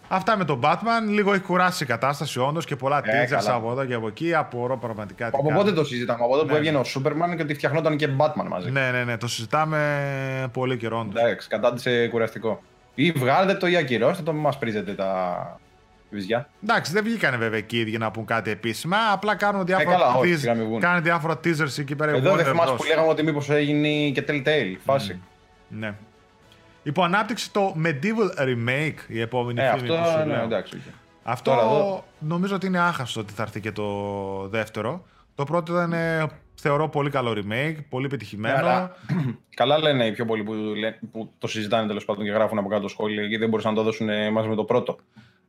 [0.09, 1.09] Αυτά με τον Batman.
[1.09, 4.35] Λίγο έχει κουράσει η κατάσταση όντως και πολλά ε, teasers από εδώ και από εκεί.
[4.35, 5.27] Απορώ πραγματικά.
[5.27, 6.51] Από πότε το συζητάμε, από τότε ναι.
[6.51, 8.71] που έβγαινε ο Superman και ότι φτιαχνόταν και Batman μαζί.
[8.71, 11.07] Ναι, ναι, ναι, το συζητάμε πολύ καιρό.
[11.17, 12.63] Εντάξει, κατάντησε κουραστικό.
[12.95, 15.61] Ή βγάλετε το ή ακυρώστε το, μην μας πρίζετε τα
[16.15, 16.49] βυζιά.
[16.63, 18.97] Εντάξει, δεν βγήκανε βέβαια εκεί για να πούν κάτι επίσημα.
[19.13, 20.37] Απλά κάνουν διάφορα, ε, καλά, όχι,
[20.79, 22.13] κάνουν διάφορα teasers εκεί πέρα.
[22.13, 25.21] Εδώ δεν θυμάσαι που λέγαμε ότι μήπως έγινε και Telltale φάση.
[25.69, 25.95] Ναι.
[26.83, 30.83] Υπό ανάπτυξη το Medieval Remake, η επόμενη ε, φήμη αυτό, που σου ναι, εντάξει,
[31.23, 33.85] Αυτό νομίζω ότι είναι άχαστο ότι θα έρθει και το
[34.49, 35.05] δεύτερο.
[35.35, 38.91] Το πρώτο ήταν, ε, θεωρώ, πολύ καλό remake, πολύ πετυχημένο.
[39.61, 40.55] καλά λένε οι πιο πολλοί που,
[41.13, 43.83] που το συζητάνε τέλος πάντων και γράφουν από κάτω σχόλια γιατί δεν μπορούσαν να το
[43.83, 44.99] δώσουν ε, μαζί με το πρώτο.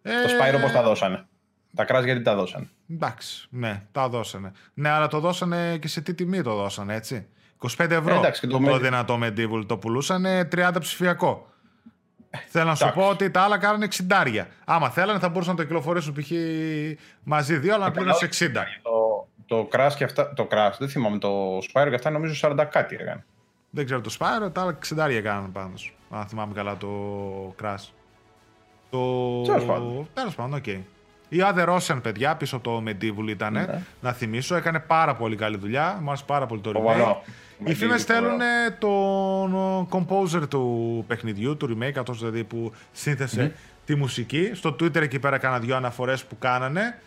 [0.07, 0.11] Ε...
[0.21, 1.25] Το Spyro πώς τα δώσανε;
[1.75, 4.51] Τα κράζ γιατί τα δώσανε; Εντάξει, ναι, τα δώσανε.
[4.73, 7.27] Ναι, αλλά το δώσανε και σε τι τιμή το δώσανε, έτσι.
[7.77, 10.25] 25 ευρώ Εντάξει, το, το δυνατό Medieval το πουλούσαν
[10.55, 11.53] 30 ψηφιακό.
[12.47, 14.45] Θέλω να σου πω ότι τα άλλα κάνουν 60.
[14.65, 16.31] Άμα θέλανε θα μπορούσαν να το κυκλοφορήσουν π.χ.
[17.23, 18.51] μαζί δύο, αλλά να πλήρωσε 60.
[18.81, 20.33] Το, το Crash και αυτά.
[20.33, 21.17] Το Crash, δεν θυμάμαι.
[21.17, 23.25] Το Spyro και αυτά νομίζω 40 κάτι έκανε.
[23.69, 25.73] Δεν ξέρω το Spyro, τα άλλα 60 έκαναν πάνω.
[26.09, 26.89] Αν θυμάμαι καλά το
[27.61, 27.89] Crash.
[28.89, 29.41] Το.
[29.41, 30.07] Τέλος πάντων.
[30.13, 30.63] Τέλος πάντων, ok.
[30.67, 30.79] Okay.
[31.29, 33.53] Η Other Ocean, παιδιά, πίσω το MediEvil ήταν.
[33.53, 33.81] Ναι.
[34.01, 35.99] Να θυμίσω, έκανε πάρα πολύ καλή δουλειά.
[36.01, 37.15] Μου άρεσε πάρα πολύ το remake.
[37.65, 38.39] Οι φήμες θέλουν
[38.79, 43.53] τον composer του παιχνιδιού, του remake, αυτός δηλαδή που σύνθεσε
[43.85, 44.51] τη μουσική.
[44.53, 46.99] Στο Twitter εκεί πέρα κάνα δυο αναφορές που κάνανε.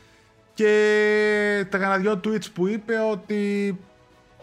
[0.55, 3.79] Και τα κάνα δυο tweets που είπε ότι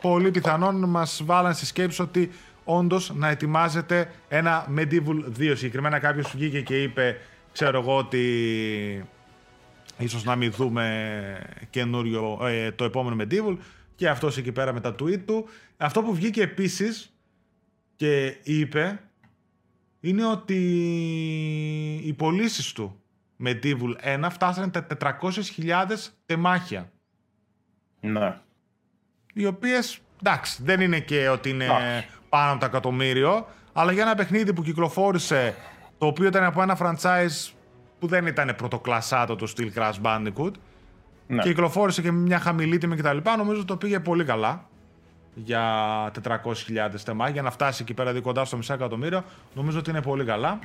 [0.01, 2.31] πολύ πιθανόν μας βάλαν στη σκέψη ότι
[2.65, 5.53] όντως να ετοιμάζεται ένα Medieval 2.
[5.55, 7.17] Συγκεκριμένα κάποιος βγήκε και είπε,
[7.51, 9.05] ξέρω εγώ, ότι
[9.97, 11.39] ίσως να μην δούμε
[11.69, 13.57] καινούριο, ε, το επόμενο Medieval
[13.95, 15.45] και αυτός εκεί πέρα με τα tweet του.
[15.77, 17.13] Αυτό που βγήκε επίσης
[17.95, 18.99] και είπε
[19.99, 20.55] είναι ότι
[22.03, 22.99] οι πωλήσεις του
[23.35, 26.91] με Devil 1 φτάσανε τα 400.000 τεμάχια.
[27.99, 28.37] Ναι.
[29.33, 31.67] Οι οποίες, εντάξει, δεν είναι και ότι είναι
[32.29, 35.55] πάνω από το εκατομμύριο, αλλά για ένα παιχνίδι που κυκλοφόρησε,
[35.97, 37.53] το οποίο ήταν από ένα franchise
[37.99, 40.51] που δεν ήταν πρωτοκλασσάτο το στυλ Crash Bandicoot,
[41.27, 41.41] ναι.
[41.41, 43.17] και κυκλοφόρησε και με μια χαμηλή τιμή κτλ.
[43.37, 44.67] Νομίζω το πήγε πολύ καλά
[45.33, 46.39] για 400.000
[47.05, 49.23] τεμά για να φτάσει εκεί πέρα κοντά στο μισό εκατομμύριο.
[49.53, 50.59] Νομίζω ότι είναι πολύ καλά.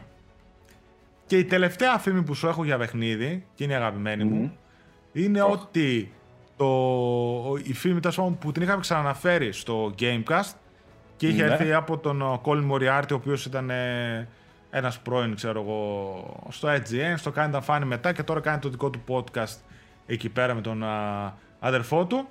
[1.27, 4.57] Και η τελευταία φήμη που σου έχω για παιχνίδι, και είναι η αγαπημένη μου,
[5.13, 6.13] είναι ότι
[6.57, 6.67] το,
[7.63, 8.01] η φήμη
[8.39, 10.53] που την είχαμε ξαναναφέρει στο Gamecast
[11.21, 11.53] και είχε ναι.
[11.53, 14.29] έρθει από τον Colin Moriarty, ο οποίος ήταν ε,
[14.71, 18.91] ένας πρώην, ξέρω εγώ, στο IGN, στο Kinda Funny μετά και τώρα κάνει το δικό
[18.91, 19.57] του podcast
[20.07, 22.29] εκεί πέρα με τον α, αδερφό του,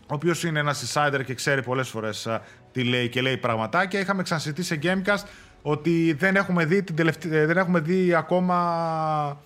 [0.00, 2.28] ο οποίος είναι ένας insider και ξέρει πολλές φορές
[2.72, 4.00] τι λέει και λέει πραγματάκια.
[4.00, 5.28] Είχαμε ξανασυζητήσει σε Gamecast
[5.62, 9.40] ότι δεν έχουμε δει, την τελευταία, ε, δεν έχουμε δει ακόμα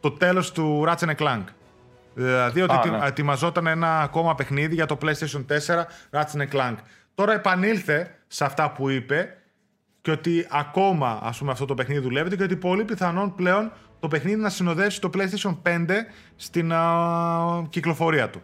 [0.00, 1.44] το τέλος του Ratchet Clank.
[2.14, 3.06] Δηλαδή ότι Α, ναι.
[3.06, 6.76] ετοιμαζόταν ένα ακόμα παιχνίδι για το PlayStation 4 Ratchet Clank.
[7.14, 9.36] Τώρα επανήλθε σε αυτά που είπε
[10.00, 14.08] και ότι ακόμα ας πούμε, αυτό το παιχνίδι δουλεύεται και ότι πολύ πιθανόν πλέον το
[14.08, 15.86] παιχνίδι να συνοδεύσει το PlayStation 5
[16.36, 18.42] στην α, κυκλοφορία του.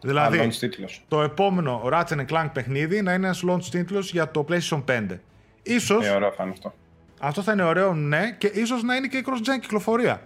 [0.00, 1.04] Δηλαδή, Άλλον τίτλος.
[1.08, 5.20] το επόμενο Ratchet Clank παιχνίδι να είναι ένας launch τίτλος για το PlayStation 5.
[5.62, 6.74] Ίσως, Ε, ωραίο θα είναι αυτό.
[7.20, 10.22] αυτό θα είναι ωραίο, ναι, και ίσως να είναι και η cross-gen κυκλοφορία.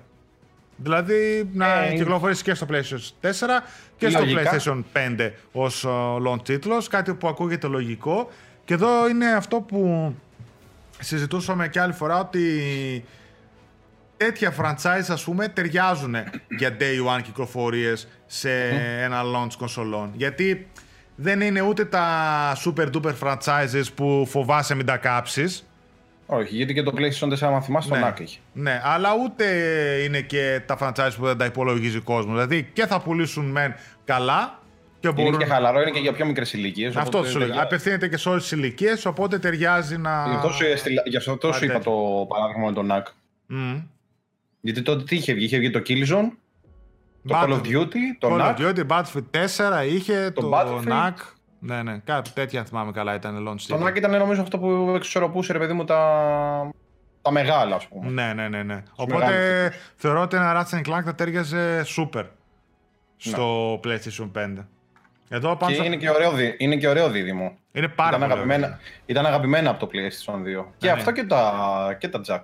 [0.83, 3.63] Δηλαδή να Ε, κυκλοφορήσει και στο PlayStation 4
[3.97, 4.57] και στο Λογικά.
[4.59, 4.83] PlayStation
[5.19, 8.31] 5 ως uh, launch τίτλος, κάτι που ακούγεται λογικό.
[8.65, 10.15] Και εδώ είναι αυτό που
[10.99, 13.05] συζητούσαμε και άλλη φορά ότι
[14.17, 16.15] τέτοια franchise ας πούμε ταιριάζουν
[16.59, 18.51] για day one κυκλοφορίες σε
[19.03, 20.11] ένα launch κονσολών.
[20.15, 20.69] Γιατί
[21.17, 25.70] δεν είναι ούτε τα super duper franchises που φοβάσαι μην τα κάψεις.
[26.33, 28.09] Όχι, γιατί και το PlayStation 4, άμα θυμάσαι, τον Ναι.
[28.17, 28.39] NAC έχει.
[28.53, 29.45] Ναι, αλλά ούτε
[30.05, 32.35] είναι και τα franchise που δεν τα υπολογίζει ο κόσμος.
[32.35, 33.75] Δηλαδή και θα πουλήσουν μεν
[34.05, 34.59] καλά
[35.01, 35.39] και Είναι μπορούν.
[35.39, 36.97] και χαλαρό, είναι και για πιο μικρές ηλικίες.
[36.97, 37.61] Αυτό σου λέω.
[37.61, 40.27] Απευθύνεται και σε όλες τις ηλικίες, οπότε ταιριάζει να.
[40.29, 41.65] Γι' αυτό σου, έστειλα- γι' αυτό σου Πάτε.
[41.67, 43.13] είπα το παράδειγμα με τον NAC.
[43.47, 43.79] Μμ.
[44.61, 46.29] Γιατί τότε τι είχε βγει, είχε βγει το Killzone,
[47.27, 48.57] το Battle- Call of Duty, το Call of NAC.
[48.59, 50.89] Duty, Battlefield 4 είχε, Το το, Battlefield.
[50.89, 51.13] NAC.
[51.63, 53.89] Ναι, ναι, κάτι τέτοια αν θυμάμαι καλά ήταν launch Το title.
[53.89, 56.71] NAC ήταν νομίζω αυτό που εξισορροπούσε ρε παιδί μου τα,
[57.23, 58.11] τα μεγάλα, ας πούμε.
[58.11, 58.63] Ναι, ναι, ναι.
[58.63, 58.63] ναι.
[58.63, 62.25] μεγάλες Οπότε θεωρώ ότι ένα Ratchet Clank θα τέριαζε super
[63.17, 64.67] στο PlayStation 5.
[65.29, 67.57] Εδώ πάνω Και στο- είναι και, ωραίο, δι- είναι και ωραίο δίδυμο.
[67.73, 68.79] είναι πάρα ήταν, πολύ αγαπημένα, ωραίο.
[69.07, 70.65] ήταν αγαπημένα από το PlayStation 2.
[70.79, 70.93] και ναι.
[70.93, 72.41] αυτό και τα, και τα Jack.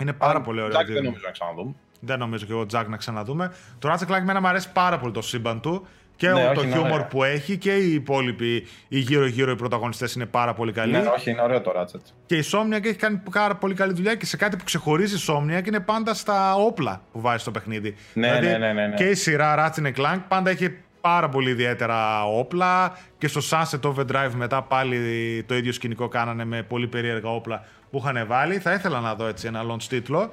[0.00, 0.76] Είναι πάρα πολύ ωραίο.
[0.80, 0.94] Jack δίδυμο.
[0.94, 1.74] δεν νομίζω να ξαναδούμε.
[2.00, 3.52] Δεν νομίζω και εγώ Jack να ξαναδούμε.
[3.78, 5.86] Το Ratchet Clank εμένα μου αρέσει πάρα πολύ το σύμπαν του
[6.16, 7.06] και Ναι, το όχι, είναι χιούμορ ωραίο.
[7.06, 10.92] που έχει και οι υπόλοιποι, οι γύρω-γύρω οι πρωταγωνιστές είναι πάρα πολύ καλοί.
[10.92, 12.00] Ναι, όχι, είναι ωραίο το Ratchet.
[12.26, 15.20] Και η Somniac έχει κάνει πάρα πολύ καλή δουλειά και σε κάτι που ξεχωρίζει η
[15.28, 17.94] Somniac είναι πάντα στα όπλα που βάζει στο παιχνίδι.
[18.12, 18.94] Ναι, ναι, ναι, ναι, ναι.
[18.94, 24.30] Και η σειρά Ratchet Clank πάντα έχει πάρα πολύ ιδιαίτερα όπλα και στο Sunset Overdrive
[24.34, 24.98] μετά πάλι
[25.46, 28.58] το ίδιο σκηνικό κάνανε με πολύ περίεργα όπλα που είχαν βάλει.
[28.58, 30.32] Θα ήθελα να δω έτσι ένα launch τίτλο.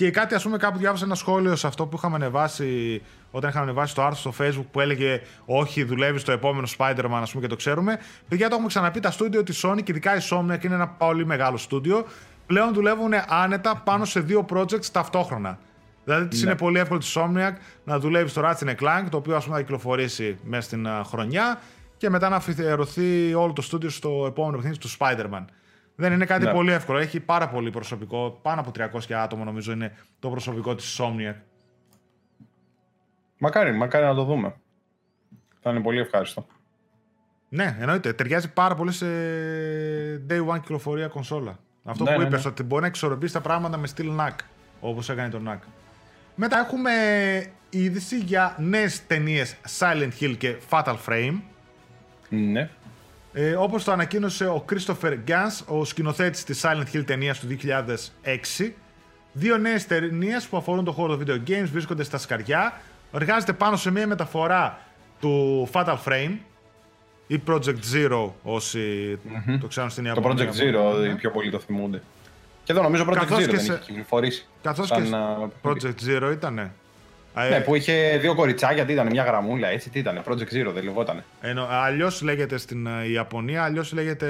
[0.00, 3.64] Και κάτι, ας πούμε, κάπου διάβασα ένα σχόλιο σε αυτό που είχαμε ανεβάσει όταν είχαμε
[3.64, 7.48] ανεβάσει το άρθρο στο Facebook που έλεγε Όχι, δουλεύει στο επόμενο Spider-Man, ας πούμε, και
[7.48, 7.98] το ξέρουμε.
[8.28, 9.00] Παιδιά, το έχουμε ξαναπεί.
[9.00, 12.06] Τα στούντιο της Sony και ειδικά η Somniac είναι ένα πολύ μεγάλο στούντιο.
[12.46, 15.58] Πλέον δουλεύουν άνετα πάνω σε δύο projects ταυτόχρονα.
[16.04, 17.52] Δηλαδή τη είναι πολύ εύκολο της Somniac
[17.84, 21.60] να δουλεύει στο Ratchet Clank, το οποίο ας πούμε θα κυκλοφορήσει μέσα στην α, χρονιά
[21.96, 25.44] και μετά να αφιερωθεί όλο το στούντιο στο επόμενο παιχνίδι του Spider-Man.
[26.00, 26.52] Δεν είναι κάτι Ναι.
[26.52, 26.98] πολύ εύκολο.
[26.98, 28.38] Έχει πάρα πολύ προσωπικό.
[28.42, 31.34] Πάνω από 300 άτομα νομίζω είναι το προσωπικό της Somniac.
[33.38, 34.54] Μακάρι, μακάρι να το δούμε.
[35.60, 36.46] Θα είναι πολύ ευχάριστο.
[37.48, 38.12] Ναι, εννοείται.
[38.12, 39.06] Ταιριάζει πάρα πολύ σε
[40.30, 41.58] day one κυκλοφορία κονσόλα.
[41.84, 42.50] Αυτό Ναι, που ναι, είπες, ναι.
[42.50, 44.34] ότι μπορεί να εξορροπήσει τα πράγματα με στυλ NAC,
[44.80, 45.58] όπως έκανε το NAC.
[46.34, 46.90] Μετά έχουμε
[47.70, 51.40] είδηση για νέες ταινίες Silent Hill και Fatal Frame.
[52.28, 52.70] Ναι.
[53.32, 58.74] Ε, όπως το ανακοίνωσε ο Christopher Gans, ο σκηνοθέτης της Silent Hill ταινίας του 2006.
[59.32, 62.80] Δύο νέες ταινίες που αφορούν το χώρο των video games βρίσκονται στα σκαριά.
[63.12, 64.78] Εργάζεται πάνω σε μια μεταφορά
[65.20, 66.36] του Fatal Frame
[67.26, 69.18] ή Project Zero όσοι
[69.60, 70.48] το ξέρουν στην Το Ιαπωνία.
[70.50, 72.02] Project Zero οι πιο πολύ το θυμούνται.
[72.64, 74.46] Και εδώ νομίζω Project Καθώς Zero και δεν σε- είχε κυκλοφορήσει.
[74.62, 76.72] Καθώς σαν, και α, Project Zero ήτανε.
[77.34, 80.84] Ναι, που είχε δύο κοριτσάκια, τι ήταν, μια γραμμούλα, έτσι, τι ήταν, Project Zero, δεν
[80.84, 81.24] λεγότανε.
[81.40, 84.28] Ενώ, αλλιώς λέγεται στην ε, Ιαπωνία, αλλιώς λέγεται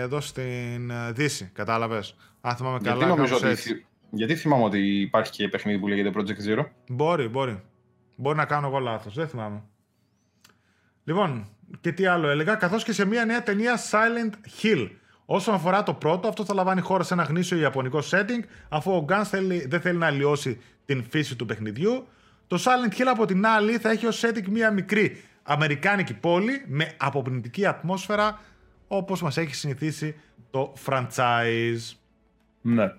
[0.00, 1.50] εδώ στην ε, Δύση.
[1.54, 3.10] Κατάλαβες; Αν θυμάμαι Γιατί καλά.
[3.10, 3.68] νομίζω κάπως ότι, έτσι.
[3.72, 7.62] θυ- γιατί θυμάμαι ότι υπάρχει και παιχνίδι που λέγεται Project Zero; Μπορεί, μπορεί.
[8.16, 9.62] Μπορεί να κάνω εγώ λάθος, δεν θυμάμαι.
[11.04, 11.48] Λοιπόν,
[11.80, 14.32] και τι άλλο έλεγα, καθώς και σε μια νέα ταινία Silent
[14.62, 14.90] Hill.
[15.26, 19.04] Όσον αφορά το πρώτο, αυτό θα λαμβάνει χώρα σε ένα γνήσιο ιαπωνικό setting, αφού ο
[19.08, 22.06] Guns θέλει, δεν θέλει να αλλοιώσει την φύση του παιχνιδιού.
[22.46, 26.92] Το Silent Hill από την άλλη θα έχει ως setting μια μικρή αμερικάνικη πόλη με
[26.96, 28.40] αποπνητική ατμόσφαιρα,
[28.88, 30.14] όπως μας έχει συνηθίσει
[30.50, 31.96] το franchise.
[32.60, 32.92] Ναι.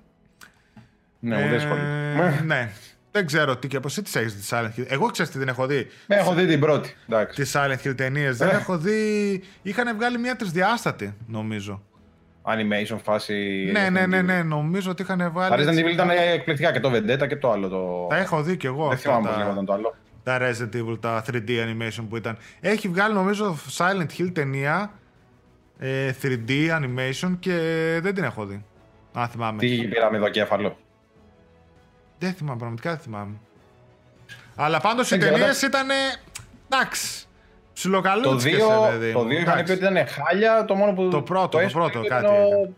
[1.19, 1.71] Ναι, μου δεν
[2.17, 2.71] Ε, ναι.
[3.11, 5.47] Δεν ξέρω τι και πώ τι έχεις δει τη Silent Hill; Εγώ ξέρω τι δεν
[5.47, 5.87] έχω δει.
[6.07, 6.95] Ναι, έχω δει την πρώτη.
[7.09, 7.41] Εντάξει.
[7.41, 8.37] Τις Silent Hill ταινίες.
[8.37, 8.51] Δεν Ε.
[8.51, 9.43] έχω δει.
[9.61, 11.83] Είχαν βγάλει μια τρισδιάστατη, νομίζω.
[12.47, 13.69] Animation φάση.
[13.71, 14.43] Ναι, ναι, ναι, ναι.
[14.43, 15.63] Νομίζω ότι είχαν Τα βγάλει.
[15.63, 17.67] Resident έτσι Evil ήταν μια- εκπληκτικά και το Vendetta και το άλλο.
[17.67, 18.07] Το...
[18.09, 18.83] Τα έχω δει κι εγώ.
[18.87, 19.95] Δεν αυτά θυμάμαι πώς τα- λέγονταν το άλλο.
[20.23, 22.37] τα Resident Evil, τα 3D animation που ήταν.
[22.59, 24.91] Έχει βγάλει νομίζω Silent Hill ταινία
[25.79, 26.49] ε, 3D
[26.81, 27.53] animation και
[28.01, 28.65] δεν την έχω δει.
[29.13, 29.59] Αν θυμάμαι.
[29.59, 30.77] Τι πήραμε εδώ κέφαλο.
[32.19, 33.33] Δεν θυμάμαι, πραγματικά δεν θυμάμαι.
[34.55, 35.65] Αλλά πάντως οι Δεν ξέρω, ταινίες εντάξει.
[35.65, 35.87] ήταν.
[36.69, 37.26] Εντάξει.
[37.81, 39.27] Το Ψιλοκαλούτσικες, 2 ρε παιδί το μου.
[39.27, 39.77] δύο είχαν Εντάξει.
[39.77, 40.65] πει ότι ήταν χάλια.
[40.65, 41.09] Το μόνο που.
[41.09, 42.73] Το πρώτο, το έσπρωξε πρώτο, ήταν κάτι ο- έκανε.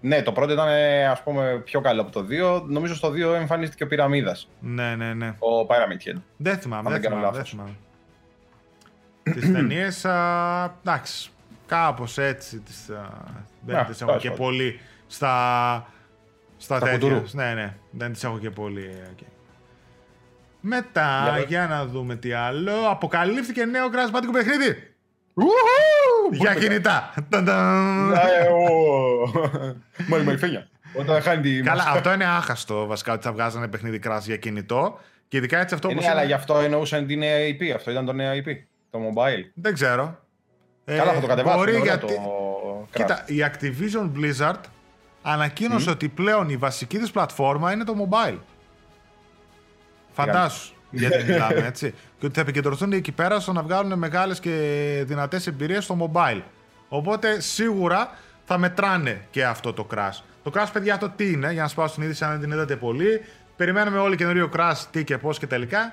[0.00, 0.68] Ναι, το πρώτο ήταν
[1.10, 2.62] ας πούμε πιο καλό από το 2.
[2.66, 4.48] Νομίζω στο 2 εμφανίστηκε ο πυραμίδας.
[4.60, 5.26] Ναι, ναι, ναι.
[5.28, 6.20] Ο Pyramid Head.
[6.36, 7.22] Δεν θυμάμαι, Αν δεν δεν κάνω θυμάμαι.
[7.22, 7.50] Δεν λάθος.
[7.50, 7.70] θυμάμαι.
[9.22, 11.30] τις ταινίες, α, εντάξει,
[11.66, 13.08] κάπως έτσι τις, α,
[13.60, 14.44] δεν Να, τις έχω τέλος και πάντων.
[14.46, 15.86] πολύ στα,
[16.56, 16.98] στα, Στα τέτοια.
[17.08, 17.22] κουτουρού.
[17.32, 18.84] Ναι, ναι, δεν τις έχω και πολύ.
[18.84, 19.18] ε, οκ.
[20.60, 21.68] Μετά, Για για, πες.
[21.76, 22.72] να δούμε τι άλλο.
[22.90, 24.94] Αποκαλύφθηκε νέο Crash Bandicoot παιχνίδι
[26.32, 27.14] για κινητά.
[27.28, 28.08] Τανταμ.
[28.08, 28.18] Ναι,
[30.06, 30.68] Μόλι μολυφένια.
[30.98, 31.62] Όταν χάνει τη.
[31.62, 31.90] Καλά, μασκα.
[31.90, 35.00] αυτό είναι άχαστο βασικά ότι θα βγάζανε παιχνίδι Crash για κινητό.
[35.28, 37.70] Και ειδικά έτσι αυτό Ε, όπως Ναι, αλλά είναι- γι' αυτό εννοούσαν την νέα IP.
[37.74, 38.48] Αυτό ήταν το νέο IP.
[38.90, 39.44] Το mobile.
[39.54, 40.18] Δεν ξέρω.
[40.84, 41.58] Ε, Καλά, θα το κατεβάσουν.
[41.58, 42.06] Μπορεί ωραία, γιατί...
[42.14, 44.60] το Κοίτα, η Activision Blizzard
[45.22, 48.38] ανακοίνωσε ότι πλέον η βασική της πλατφόρμα είναι το mobile.
[50.24, 50.72] Φαντάσου.
[50.90, 51.94] γιατί μιλάμε έτσι.
[52.18, 54.50] Και ότι θα επικεντρωθούν εκεί πέρα στο να βγάλουν μεγάλες και
[55.06, 56.40] δυνατές εμπειρίες στο mobile.
[56.88, 58.10] Οπότε σίγουρα
[58.44, 60.22] θα μετράνε και αυτό το Crash.
[60.42, 62.76] Το Crash, παιδιά, το τι είναι, για να σπάσω την είδηση αν δεν την είδατε
[62.76, 63.24] πολύ.
[63.56, 65.92] Περιμένουμε όλοι καινούριο Crash, τι και πώς και τελικά.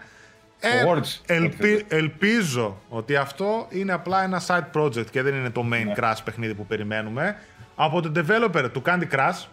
[0.60, 5.62] Ε, Words, ελπι- ελπίζω ότι αυτό είναι απλά ένα side project και δεν είναι το
[5.62, 5.94] main Ναι.
[5.98, 7.38] Crash παιχνίδι που περιμένουμε.
[7.76, 9.46] Από τον developer του Candy Crush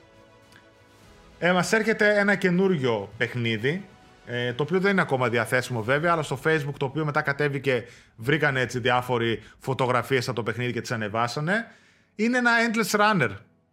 [1.39, 3.85] ε, μας έρχεται ένα καινούριο παιχνίδι
[4.27, 7.85] ε, το οποίο δεν είναι ακόμα διαθέσιμο βέβαια αλλά στο facebook το οποίο μετά κατέβηκε
[8.17, 11.67] βρήκαν έτσι διάφοροι φωτογραφίες από το παιχνίδι και τις ανεβάσανε
[12.15, 13.31] είναι ένα Endless Runner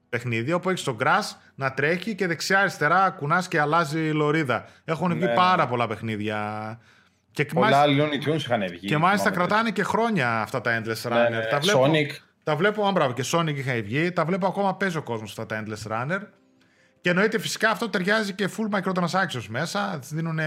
[0.09, 5.13] παιχνίδι όπου έχεις τον Crash να τρέχει και δεξιά αριστερά κουνάς και αλλάζει λωρίδα έχουν
[5.13, 5.33] βγει Ναι.
[5.33, 6.79] πάρα πολλά παιχνίδια
[7.31, 8.87] και Πολλά μάλιστα, Looney Tunes είχαν βγει.
[8.87, 9.47] και μάλιστα θυμάμαι.
[9.47, 12.09] κρατάνε και χρόνια αυτά τα Endless Runner Ναι, ναι, τα βλέπω, Sonic.
[12.43, 14.11] τα βλέπω, α, μπράβο, και Sonic είχα βγει.
[14.11, 16.19] Τα βλέπω ακόμα παίζει ο κόσμος αυτά τα Endless Runner.
[17.01, 19.99] Και εννοείται φυσικά αυτό ταιριάζει και full microtransactions μέσα.
[20.09, 20.39] Τη δίνουν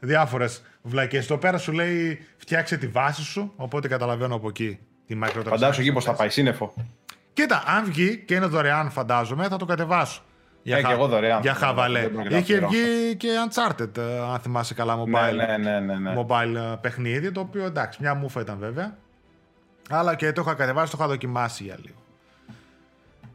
[0.00, 1.22] διάφορες βλακίε.
[1.22, 3.52] Το πέρα σου λέει φτιάξε τη βάση σου.
[3.56, 5.44] Οπότε καταλαβαίνω από εκεί τη microtransactions.
[5.48, 6.74] Φαντάσου εκεί πώ θα πάει, σύννεφο.
[7.32, 10.22] Κοίτα, αν βγει και είναι δωρεάν, φαντάζομαι, θα το κατεβάσω.
[10.62, 11.40] Για, Ε, και εγώ δωρεάν.
[11.40, 12.00] για χαβαλέ.
[12.00, 12.76] Δεν πρόκειται να Είχε πληρώσω.
[12.78, 16.14] βγει και Uncharted, ε, αν θυμάσαι καλά, mobile, Ναι, ναι, ναι, ναι, ναι.
[16.18, 17.32] mobile ε, παιχνίδι.
[17.32, 18.96] Το οποίο εντάξει, μια μούφα ήταν βέβαια.
[19.90, 21.96] Αλλά και το είχα κατεβάσει, το είχα δοκιμάσει για λίγο.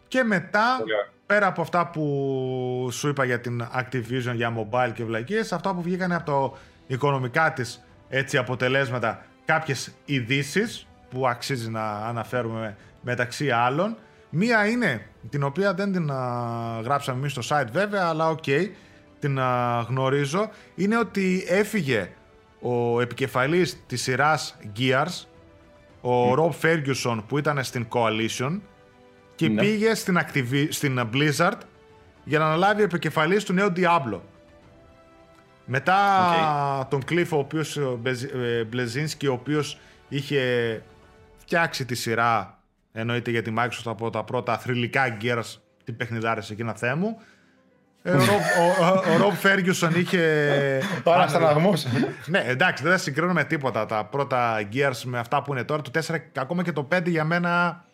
[0.07, 1.07] Και μετά, Πολύ ωραία.
[1.25, 5.81] πέρα από αυτά που σου είπα για την Activision για mobile και βλακίες, αυτά που
[5.81, 13.97] βγήκαν από το οικονομικά της έτσι, αποτελέσματα, κάποιες ειδήσεις που αξίζει να αναφέρουμε μεταξύ άλλων.
[14.29, 18.43] Μία είναι, την οποία δεν την α, γράψαμε εμείς στο site βέβαια, αλλά οκ,
[19.19, 22.09] την α, γνωρίζω, είναι ότι έφυγε
[22.61, 25.25] ο επικεφαλής της σειράς Gears,
[26.01, 28.59] ο Rob Ferguson που ήταν στην Coalition
[29.37, 29.61] και Ναι.
[29.61, 31.57] πήγε στην, Activi- στην Blizzard
[32.23, 34.19] για να αναλάβει επικεφαλής του νέου Diablo.
[35.65, 40.41] Μετά τον Cliff, ο οποίος, ο Μπεζ- ε, Μπλεζίνσκι, ο οποίος είχε
[41.37, 42.59] φτιάξει τη σειρά,
[42.91, 47.21] εννοείται για τη Microsoft από τα πρώτα θρηλυκά Gears, τι παιχνιδάρες εκείνα θέ μου.
[48.03, 50.21] Ε, ο, Rob- ο, ο, ο Rob Ferguson είχε...
[51.03, 51.73] Τώρα Άνε- στεναγμό.
[52.25, 55.81] ναι, εντάξει, δεν θα συγκρίνουμε τίποτα τα πρώτα Gears με αυτά που είναι τώρα.
[55.81, 57.85] Το 4 και ακόμα και το 5 για μένα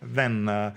[0.00, 0.72] δεν, ε,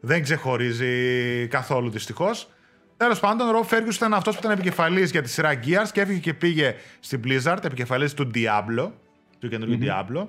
[0.00, 2.48] δεν ξεχωρίζει καθόλου δυστυχώς.
[2.96, 6.00] Τέλος πάντων, ο Ρομπ Ferguson ήταν αυτός που ήταν επικεφαλής για τη σειρά Gears και
[6.00, 8.90] έφυγε και πήγε στην Blizzard, επικεφαλής του Diablo,
[9.38, 10.26] του καινούργιου Diablo.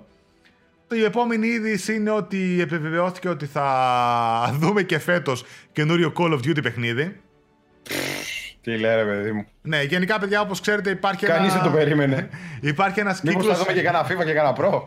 [0.87, 6.37] Το η επόμενη είδηση είναι ότι επιβεβαιώθηκε ότι θα δούμε και φέτος καινούριο Call of
[6.37, 7.21] Duty παιχνίδι.
[8.61, 9.45] Τι λέει, ρε παιδί μου.
[9.61, 11.61] Ναι, γενικά, παιδιά, όπως ξέρετε, υπάρχει Κανείς ένα.
[11.61, 12.29] δεν το περίμενε.
[12.61, 13.57] Υπάρχει ένας Μήπως κύκλο.
[13.57, 14.81] θα δούμε και κανένα FIFA και κανένα Pro.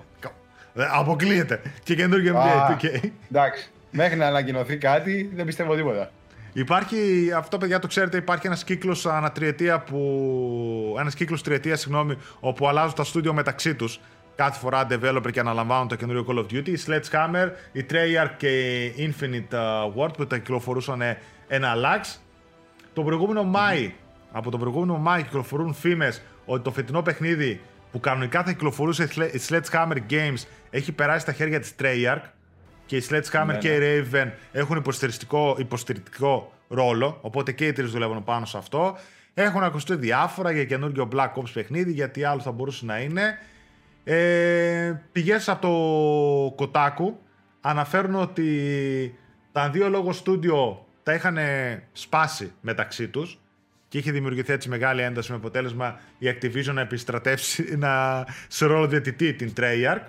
[0.75, 1.63] Ε, Αποκλείεται.
[1.83, 2.43] Και καινούργιο Α.
[2.45, 3.11] NBA 2K.
[3.31, 3.71] Εντάξει.
[3.91, 6.11] Μέχρι να ανακοινωθεί κάτι, δεν πιστεύω τίποτα.
[6.53, 10.97] Υπάρχει, αυτό παιδιά το ξέρετε, υπάρχει ένας κύκλος ανατριετία που...
[10.99, 14.01] Ένας κύκλος τριετίας, συγγνώμη, όπου αλλάζουν τα στούντιο μεταξύ τους
[14.35, 16.69] κάθε φορά developer και αναλαμβάνουν το καινούριο Call of Duty.
[16.69, 21.03] Η Sledgehammer, η Treyarch και η Infinite uh, Ward που τα κυκλοφορούσαν
[21.49, 22.19] ένα lax.
[22.93, 23.95] Το προηγούμενο Μάη,
[24.33, 27.61] από τον προηγούμενο Μάη κυκλοφορούν φήμες ότι το φετινό παιχνίδι
[27.93, 32.23] που κανονικά θα κυκλοφορούσε η Sle- η Sledgehammer Games έχει περάσει στα χέρια της Treyarch
[32.87, 37.91] και η Sledgehammer Ναι, και η Raven έχουν υποστηριστικό, υποστηρικτικό ρόλο, οπότε και οι τρεις
[37.91, 38.97] δουλεύουν πάνω σε αυτό.
[39.35, 43.39] Έχουν ακουστεί διάφορα για καινούργιο Black Ops παιχνίδι, γιατί άλλο θα μπορούσε να είναι.
[44.05, 47.13] Ε, πηγές από το Kotaku
[47.61, 49.19] αναφέρουν ότι
[49.53, 51.39] τα δύο λόγω στούντιο τα είχαν
[51.93, 53.40] σπάσει μεταξύ τους
[53.91, 58.87] και είχε δημιουργηθεί έτσι μεγάλη ένταση με αποτέλεσμα η Activision να επιστρατεύσει να, σε ρόλο
[58.87, 60.05] διαιτητή την Treyarch.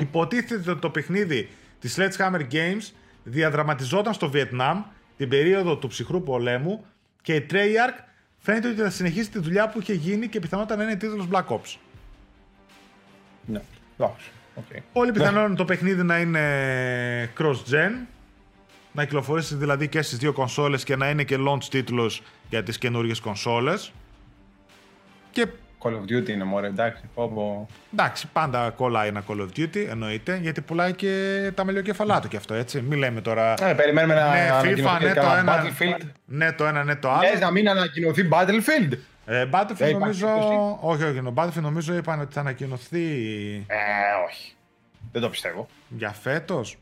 [0.00, 1.48] Υποτίθεται ότι το παιχνίδι
[1.80, 2.92] της Sledgehammer Games
[3.24, 4.82] διαδραματιζόταν στο Βιετνάμ
[5.16, 6.84] την περίοδο του ψυχρού πολέμου
[7.22, 8.04] και η Treyarch
[8.38, 11.46] φαίνεται ότι θα συνεχίσει τη δουλειά που είχε γίνει και πιθανότατα να είναι τίτλος Black
[11.46, 11.76] Ops.
[13.46, 13.60] Ναι,
[13.98, 14.30] εντάξει.
[14.56, 14.78] Okay.
[14.92, 17.92] Πολύ πιθανόν το παιχνίδι να είναι cross-gen,
[18.92, 22.78] να κυκλοφορήσει δηλαδή και στις δύο κονσόλες και να είναι και launch τίτλος για τις
[22.78, 23.92] καινούργιες κονσόλες.
[25.30, 25.46] Και
[25.82, 27.02] Call of Duty είναι μωρέ, εντάξει.
[27.14, 27.66] Πω, πω.
[27.92, 32.36] εντάξει, πάντα κολλάει ένα Call of Duty, εννοείται, γιατί πουλάει και τα μελιοκεφαλά του κι
[32.36, 32.80] αυτό, έτσι.
[32.80, 33.54] Μην λέμε τώρα.
[33.60, 35.62] Ε, περιμένουμε να Ναι, ανακοινωθεί FIFA, ναι, το κανένα ένα.
[35.62, 36.06] Battlefield.
[36.24, 37.28] Ναι, το ένα, ναι, το άλλο.
[37.30, 38.92] Λες να μην ανακοινωθεί Battlefield.
[39.26, 40.26] Ε, Δεν Battlefield υπάρχει νομίζω.
[40.26, 40.78] περίπτωση.
[40.80, 41.20] Όχι, όχι.
[41.22, 43.04] Το Battlefield νομίζω είπαν ότι θα ανακοινωθεί
[43.66, 43.76] Ε,
[44.28, 44.54] όχι.
[45.12, 45.66] Δεν το πιστεύω.
[45.88, 46.76] για φέτος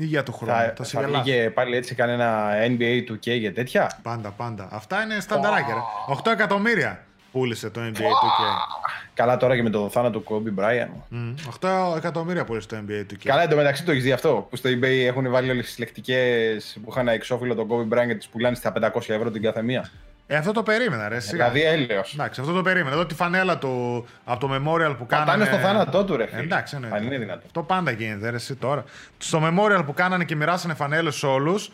[0.00, 0.52] ή για το χρόνο.
[0.52, 1.22] Θα, Θα, σε θα γελάσω.
[1.22, 4.68] βγήκε πάλι έτσι κανένα NBA 2K και τέτοια; Πάντα, πάντα.
[4.70, 5.74] Αυτά είναι στανταράκια.
[5.74, 5.80] ρε.
[6.24, 8.42] 8 εκατομμύρια πούλησε το NBA 2K.
[9.14, 10.88] Καλά τώρα και με το θάνατο του Kobe Bryant.
[11.08, 13.16] Μμ, 8 εκατομμύρια πούλησε το NBA 2K.
[13.24, 14.46] Καλά εντωμεταξύ το έχεις δει αυτό.
[14.50, 18.14] Που στο eBay έχουν βάλει όλες τις λεκτικέ που είχαν εξώφυλλο τον Kobe Bryant και
[18.14, 19.90] τις πουλάνε στα 500 ευρώ την κάθε μία.
[20.32, 21.20] Ε, αυτό το περίμενα, ρε.
[21.20, 21.50] σιγά.
[21.50, 22.12] Δηλαδή έλεος.
[22.14, 22.94] Εντάξει, αυτό το περίμενα.
[22.94, 25.30] Εδώ τη φανέλα του από το memorial που κάνανε.
[25.30, 26.40] Πατάνε στο θάνατό του, ρε Ε, φίλε.
[26.40, 26.96] εντάξει, εννοείται.
[26.96, 27.42] Αν είναι δυνατό.
[27.46, 28.84] Αυτό πάντα γίνεται, ρε, εσύ τώρα.
[29.18, 31.70] Στο memorial που κάνανε και μοιράσανε φανέλες σε όλους,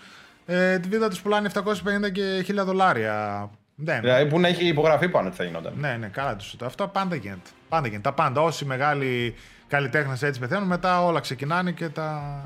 [0.47, 3.49] ε, τη βίδα τους πουλάνε 750 και 1000 δολάρια.
[3.75, 4.01] Δεν.
[4.01, 5.73] Δηλαδή που να έχει υπογραφεί πάνω ότι θα γινόταν.
[5.77, 6.55] Ναι, ναι, καλά τους.
[6.65, 7.51] Αυτό πάντα γίνεται.
[7.69, 8.09] Πάντα γίνεται.
[8.09, 8.41] Τα πάντα.
[8.41, 9.35] Όσοι μεγάλοι
[9.69, 12.41] καλλιτέχνες έτσι πεθαίνουν, μετά όλα ξεκινάνε και τα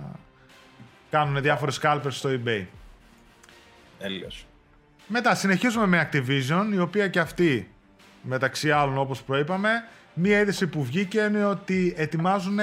[1.10, 2.64] κάνουν διάφορες scalpers στο eBay.
[3.98, 4.44] Έλεος.
[5.12, 7.70] Μετά συνεχίζουμε με Activision, η οποία και αυτή,
[8.22, 9.70] μεταξύ άλλων όπως προείπαμε,
[10.14, 12.58] μία είδηση που βγήκε είναι ότι ετοιμάζουν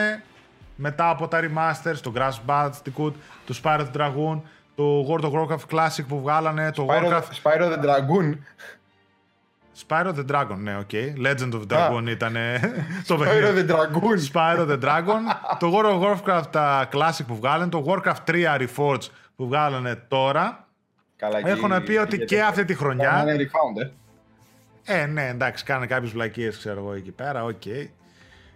[0.76, 3.14] μετά από τα remasters, το Crash Bandicoot,
[3.46, 4.42] το Spyro the Dragoon,
[4.76, 7.22] το World of Warcraft Classic που βγάλανε, το Spyro, Warcraft...
[7.44, 8.38] Spyro the Dragoon.
[9.88, 10.90] Spyro the Dragon, ναι, ok.
[11.26, 12.36] Legend of Dragon ήταν
[13.08, 13.66] το Spyro παιχνίδι.
[13.68, 14.34] the Dragoon.
[14.34, 15.20] Spyro the Dragon,
[15.60, 20.67] το World of Warcraft τα Classic που βγάλανε, το Warcraft 3 Reforged που βγάλανε τώρα.
[21.18, 23.82] Καλά, Έχουν πει ότι και αυτή τη χρονιά Είναι refund,
[24.86, 25.02] ε.
[25.02, 27.44] Ε, ναι, εντάξει, κάνανε κάποιες βλακίες, ξέρω εγώ εκεί πέρα.
[27.44, 27.66] Οκ.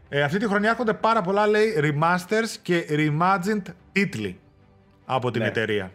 [0.09, 4.39] Ε, αυτή τη χρονιά έρχονται πάρα πολλά, λέει, remasters και reimagined τίτλοι
[5.05, 5.47] από την Ναι.
[5.47, 5.91] εταιρεία.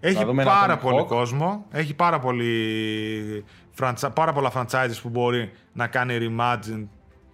[0.00, 1.06] Έχει δούμε ένα πάρα Tony πολύ Hawk.
[1.06, 3.44] κόσμο, έχει πάρα, πολύ,
[3.80, 6.86] franchi- πάρα πολλά franchises που μπορεί να κάνει reimagined,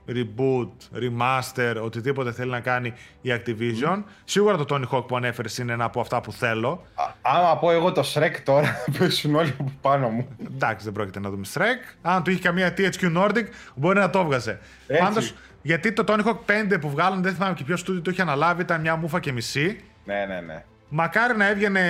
[0.08, 0.68] reboot,
[1.02, 4.02] remaster, οτιδήποτε θέλει να κάνει η Activision.
[4.24, 6.82] Σίγουρα το Tony Hawk που ανέφερες είναι ένα από αυτά που θέλω.
[6.94, 10.28] Α- Άμα πω εγώ το Shrek τώρα, πέσουν όλοι από πάνω μου.
[10.54, 11.96] Εντάξει, δεν πρόκειται να δούμε Shrek.
[12.02, 13.44] Αν του είχε καμία THQ Nordic,
[13.74, 14.58] μπορεί να το έβγαζε.
[14.86, 15.02] Έτσι.
[15.02, 18.22] Πάντως, γιατί το Tony Hawk 5 που βγάλανε, δεν θυμάμαι και ποιος στούντιο το είχε
[18.22, 19.80] αναλάβει, ήταν μια μούφα και μισή.
[20.04, 20.64] Ναι, ναι, ναι.
[20.88, 21.80] Μακάρι να έβγαινε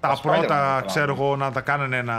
[0.00, 1.24] τα Τα Spider-Man πρώτα, το ξέρω κάνανε.
[1.24, 2.16] εγώ, να τα κάνανε ένα.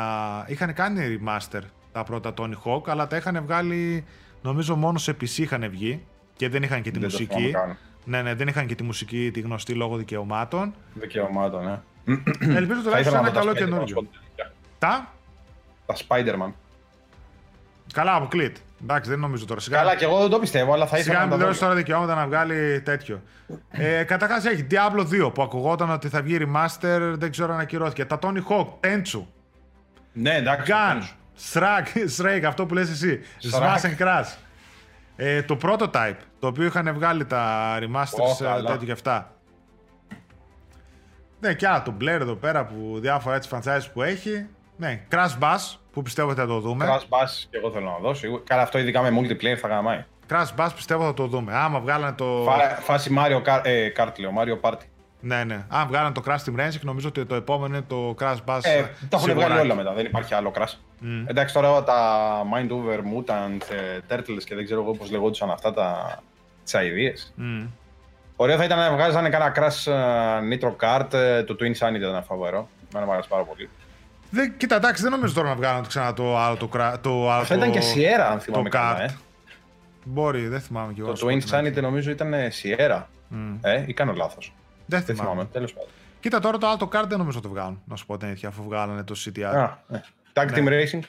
[0.47, 1.61] Είχαν κάνει remaster
[1.91, 4.05] τα πρώτα Tony Hawk, αλλά τα είχαν βγάλει,
[4.41, 7.33] νομίζω μόνος σε PC είχαν βγει και δεν είχαν και τη Δεν το μουσική.
[7.35, 7.77] θυμάμαι καν.
[8.05, 10.73] Ναι, ναι, δεν είχαν και τη μουσική τη γνωστή λόγω δικαιωμάτων.
[10.93, 11.79] Δικαιωμάτων, ναι.
[12.57, 13.87] Ελπίζω Θα τουλάχιστον ήθελα ένα να δω καλό τα Spider-Man καινούργιο.
[13.87, 14.51] σποντ τέτοια.
[14.79, 15.13] Τα;
[15.85, 16.51] Τα Spider-Man.
[17.93, 18.59] Καλά, αποκλείται.
[18.83, 19.59] Εντάξει, δεν νομίζω τώρα.
[19.59, 21.59] Σιγά, Καλά, και εγώ δεν το πιστεύω, αλλά θα σιγά ήθελα μην να τα πληρώσει
[21.59, 21.65] δω.
[21.65, 23.21] τώρα δικαιώματα να βγάλει τέτοιο.
[23.69, 28.05] ε, Καταρχάς έχει Diablo 2 που ακουγόταν ότι θα βγει remaster, δεν ξέρω αν ακυρώθηκε.
[28.05, 29.21] Τα Tony Hawk, Tenchu,
[30.13, 30.71] Ναι, εντάξει.
[30.75, 31.01] Gun,
[31.53, 31.85] Shrek,
[32.17, 33.19] Shrek, αυτό που λες εσύ.
[33.41, 33.59] Shrek.
[33.59, 34.35] Smash and Crash.
[35.15, 38.69] Ε, το prototype, το οποίο είχαν βγάλει τα remasters, Ω, ε, καλά.
[38.71, 39.31] τέτοιο και αυτά.
[41.39, 44.47] Ναι, και άλλα, το Blair εδώ πέρα που διάφορα έτσι franchise που έχει.
[44.77, 46.85] Ναι, Crash Bass που πιστεύω ότι θα το δούμε.
[46.89, 48.13] Crash Bass και εγώ θέλω να δω.
[48.13, 48.41] σίγουρα.
[48.45, 50.05] Καλά, αυτό ειδικά με multiplayer θα γαμάει.
[50.29, 51.53] Crash Bass πιστεύω θα το δούμε.
[51.55, 52.43] Άμα βγάλανε το.
[52.45, 54.83] Φα- Φάση Mario Kart, ε, Kart λέω, Mario Party.
[55.21, 55.65] Ναι, ναι.
[55.69, 58.59] Αν βγάλανε το Crash Team Racing, νομίζω ότι το επόμενο είναι το Crash Bass.
[58.61, 59.51] Ε, τα έχουν σιγουράκι.
[59.51, 60.73] βγάλει όλα μετά, δεν υπάρχει άλλο Crash.
[61.27, 61.97] Εντάξει, τώρα τα
[62.53, 66.19] Mind Over Mutant, ε, Turtles και δεν ξέρω εγώ πώς λεγόντουσαν αυτά τα
[66.63, 67.33] τις αηδίες.
[67.35, 67.63] Μμ.
[68.35, 72.23] Ωραίο θα ήταν να βγάζανε κανένα Crash ε, Nitro Kart, ε, το Twin Sanity ήταν
[72.23, 72.67] φαβερό.
[72.89, 73.69] Εμένα μου άρεσε πάρα πολύ.
[74.29, 77.41] Δεν, κοίτα, εντάξει, δεν νομίζω τώρα να βγάλουν ξανά το άλλο το, cra- το άλλο.
[77.41, 78.97] Αυτό το- ήταν και Sierra, αν το θυμάμαι καλά.
[78.97, 79.01] kart.
[79.03, 79.13] Ε.
[80.03, 81.07] Μπορεί, δεν θυμάμαι κι εγώ.
[81.07, 81.79] Το να σου πω Twin την αλήθεια.
[81.81, 83.01] Sanity νομίζω ήταν ε, Sierra.
[83.27, 83.53] Μμ.
[83.61, 84.53] Ε, ή κάνω λάθος.
[84.91, 85.29] Δεν Δεν θυμάμαι.
[85.31, 85.89] θυμάμαι, τέλος πάντων.
[86.19, 87.81] Κοίτα τώρα το άλλο το kart δεν νομίζω να το βγάλουν.
[87.85, 89.41] Να σου πω την αλήθεια, αφού βγάλανε το CTR.
[89.43, 90.03] Α, ε.
[90.33, 90.83] Tag Team Ναι.
[90.83, 90.99] Racing.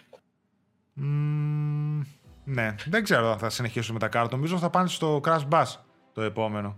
[0.92, 2.00] Μμμ,
[2.44, 4.30] ναι, δεν ξέρω αν θα συνεχίσουν με τα kart.
[4.30, 5.64] Νομίζω θα πάνε στο Crash Bass
[6.12, 6.76] το επόμενο.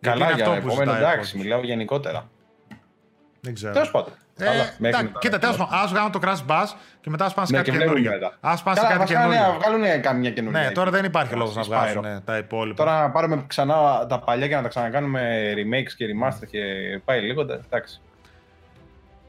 [0.00, 1.42] Γιατί Καλά, είναι για αυτό που επόμενο ζητάει ο εντάξει, κόσμος.
[1.42, 2.28] μιλάω γενικότερα.
[3.40, 3.72] Δεν ξέρω.
[3.72, 4.12] Τέλος πάντων.
[4.38, 5.18] Ε, Καλά, εντάξει, μέχρι μετά.
[5.18, 6.66] κοίτα, τέλος πάντων, ας βγάλουν το Crash Bass
[7.00, 8.28] και μετά ας πάνε σε Ναι, κάτι και βλέπουμε καινούργιο.
[8.28, 8.38] μετά.
[8.52, 9.60] Α πάνε σε Καλά, κάτι βασικά, ναι, να καινούργιο.
[9.78, 10.60] βγάλουν καμιά καινούργια.
[10.60, 12.20] Ναι, τώρα δεν υπάρχει λόγος να Στη βγάζουν Spyro.
[12.24, 12.84] τα υπόλοιπα.
[12.84, 16.60] Τώρα να πάρουμε ξανά τα παλιά και να τα ξανακάνουμε remakes και remaster και
[17.04, 17.40] πάει λίγο.
[17.40, 18.00] Εντάξει.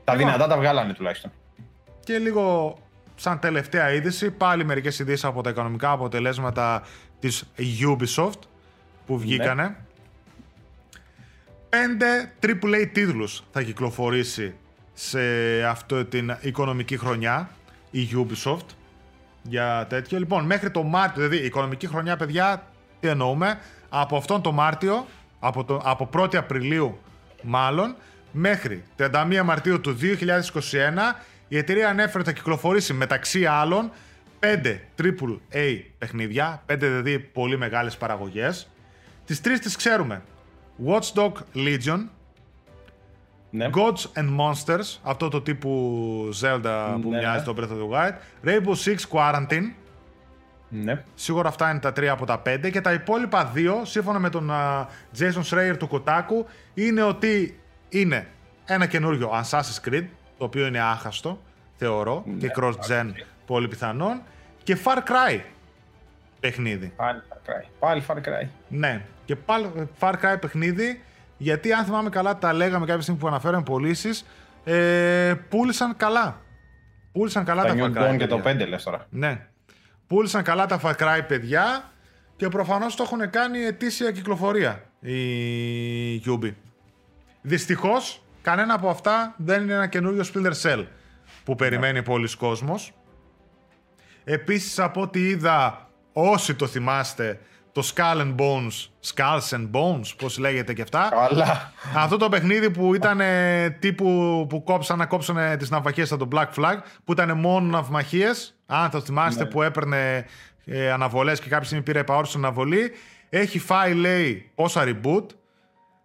[0.04, 0.32] Τα Λοιπόν.
[0.32, 1.32] δυνατά τα βγάλανε τουλάχιστον.
[2.04, 2.78] Και λίγο
[3.16, 6.82] σαν τελευταία είδηση, πάλι μερικές ειδήσεις από τα οικονομικά αποτελέσματα
[7.20, 8.40] της Ubisoft
[9.06, 9.64] που βγήκανε.
[9.64, 9.76] Ναι.
[11.70, 14.56] Πέντε AAA τίτλους θα κυκλοφορήσει
[14.98, 15.20] σε
[15.64, 17.50] αυτό την οικονομική χρονιά
[17.92, 18.66] η Ubisoft
[19.44, 20.20] για τέτοιο.
[20.20, 22.68] Λοιπόν, μέχρι το Μάρτιο, δηλαδή η οικονομική χρονιά, παιδιά,
[23.00, 25.06] τι εννοούμε, από αυτόν τον Μάρτιο,
[25.40, 27.00] από, το, από 1η Απριλίου
[27.42, 27.96] μάλλον,
[28.32, 30.04] μέχρι 31 Μαρτίου του 2021,
[31.48, 33.92] η εταιρεία ανέφερε ότι θα κυκλοφορήσει μεταξύ άλλων
[34.40, 38.70] 5 AAA παιχνίδια, 5 δηλαδή πολύ μεγάλες παραγωγές.
[39.26, 40.24] Τις τρεις τις ξέρουμε.
[40.88, 42.00] Watch Dog Legion,
[43.56, 43.70] Ναι.
[43.74, 47.18] Gods and Monsters, αυτό το τύπου Zelda που Ναι.
[47.18, 48.14] μοιάζει το Breath of the Wild,
[48.48, 49.72] Rainbow Six Quarantine,
[50.70, 51.04] Ναι.
[51.16, 54.52] Σίγουρα αυτά είναι τα τρία από τα πέντε και τα υπόλοιπα δύο, σύμφωνα με τον
[54.52, 54.88] α,
[55.20, 58.28] Jason Schreier του Kotaku, είναι ότι είναι
[58.66, 60.06] ένα καινούριο Assassin's Creed,
[60.38, 61.42] το οποίο είναι άχαστο,
[61.76, 63.06] θεωρώ, Ναι, και cross-gen
[63.46, 64.22] πολύ πιθανόν,
[64.64, 65.40] και Far Cry
[66.40, 66.94] παιχνίδι.
[66.96, 67.66] Πάλι Far Cry.
[67.80, 68.48] Πάλι Far Cry.
[68.68, 71.02] Ναι, και πάλι Far Cry παιχνίδι,
[71.38, 74.26] γιατί αν θυμάμαι καλά, τα λέγαμε κάποια στιγμή που αναφέραμε πωλήσεις,
[74.64, 76.42] ε, πούλησαν καλά.
[77.12, 78.12] Πούλησαν καλά Τα τα, New Far Cry.
[78.12, 78.66] Dawn και το παιδιά.
[78.66, 79.06] 5 λες τώρα.
[79.10, 79.48] Ναι.
[80.08, 81.92] Πούλησαν καλά τα Far Cry παιδιά
[82.36, 86.54] και προφανώς το έχουν κάνει ετήσια κυκλοφορία η Ubi.
[87.42, 90.86] Δυστυχώς, κανένα από αυτά δεν είναι ένα καινούριο Splinter Cell
[91.44, 92.94] που περιμένει πολλοί κόσμος.
[94.24, 97.40] Επίσης, από ό,τι είδα, όσοι το θυμάστε,
[97.76, 101.72] το Skull and Bones, Skulls and Bones, πώς λέγεται και αυτά, Καλά.
[101.96, 104.06] αυτό το παιχνίδι που ήταν ε, τύπου
[104.50, 108.56] που κόψαν να κόψουν τις ναυμαχίες από το Black Flag, που ήταν μόνο ναυμαχίες.
[108.66, 109.50] Αν το θυμάστε, Ναι.
[109.50, 110.26] που έπαιρνε
[110.66, 112.92] ε, αναβολές και κάποια στιγμή πήρε επαόρωση αναβολή.
[113.30, 115.26] Έχει φάει, λέει, πόσα reboot.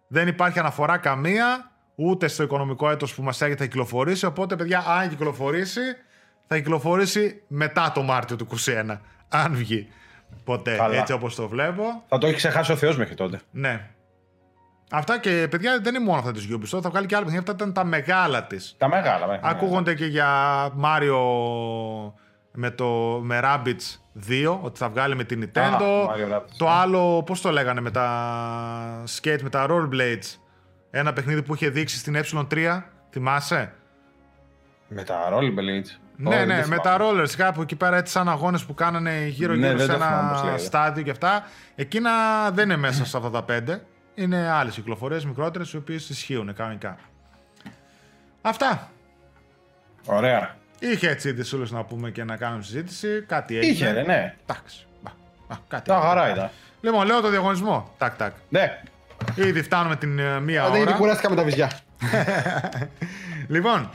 [0.07, 4.25] Δεν υπάρχει αναφορά καμία, ούτε στο οικονομικό έτος που μας έχετε κυκλοφορήσει.
[4.25, 5.81] Οπότε, παιδιά, αν κυκλοφορήσει,
[6.47, 8.97] θα κυκλοφορήσει μετά το Μάρτιο του 21.
[9.27, 9.87] Αν βγει
[10.43, 10.95] ποτέ, Καλά.
[10.95, 12.03] έτσι όπως το βλέπω.
[12.07, 13.39] Θα το έχει ξεχάσει ο Θεός μέχρι τότε.
[13.51, 13.89] Ναι.
[14.93, 17.51] Αυτά και παιδιά δεν είναι μόνο αυτά της Ubisoft, θα βγάλει και άλλα παιχνίδια.
[17.51, 18.75] Αυτά ήταν τα μεγάλα της.
[18.77, 19.27] Τα μεγάλα.
[19.27, 19.39] ναι.
[19.41, 20.27] Ακούγονται και για
[20.83, 21.17] Mario
[22.51, 22.85] με, το,
[23.23, 26.07] με Rabbids 2, ότι θα βγάλει με την Nintendo.
[26.07, 26.71] Mario Rabbids, το ναι.
[26.71, 30.37] άλλο, πώς το λέγανε, με τα skate, με τα rollerblades.
[30.91, 32.81] Ένα παιχνίδι που είχε δείξει στην ε3,
[33.11, 33.73] θυμάσαι;
[34.87, 35.99] Με τα Rollerblades.
[36.23, 36.81] Ναι, Όχι, ναι, δεν με θυμάμαι.
[36.81, 39.93] τα rollers, κάπου εκεί πέρα έτσι σαν αγώνες που κάνανε γύρω-γύρω Ναι, σε δεν το
[40.05, 40.63] θυμάμαι πώς ένα λέγεται.
[40.63, 41.43] στάδιο και αυτά.
[41.75, 42.11] Εκείνα
[42.51, 43.81] δεν είναι μέσα σε αυτά τα πέντε.
[44.15, 46.97] Είναι άλλες κυκλοφορίες μικρότερες, οι οποίες ισχύουν κανονικά.
[48.41, 48.89] Αυτά.
[50.05, 50.55] Ωραία.
[50.79, 53.23] Είχε έτσι ειδησούλες να πούμε και να κάνουμε συζήτηση.
[53.27, 53.71] Κάτι έγινε.
[53.71, 54.35] Είχε, ρε, ναι.
[54.47, 54.85] Εντάξει.
[55.01, 55.11] Μπα,
[55.47, 56.07] μπα, κάτι Τα έγινε.
[56.09, 56.49] χαρά ήταν.
[56.81, 57.93] Λοιπόν, λέω το διαγωνισμό.
[57.97, 58.33] Τάκ, τάκ.
[58.49, 58.81] Ναι.
[59.35, 60.91] Ήδη φτάνουμε την ε, μία Δεν ώρα.
[60.91, 61.71] κουράστηκα με τα βυζιά.
[63.47, 63.89] Λοιπόν,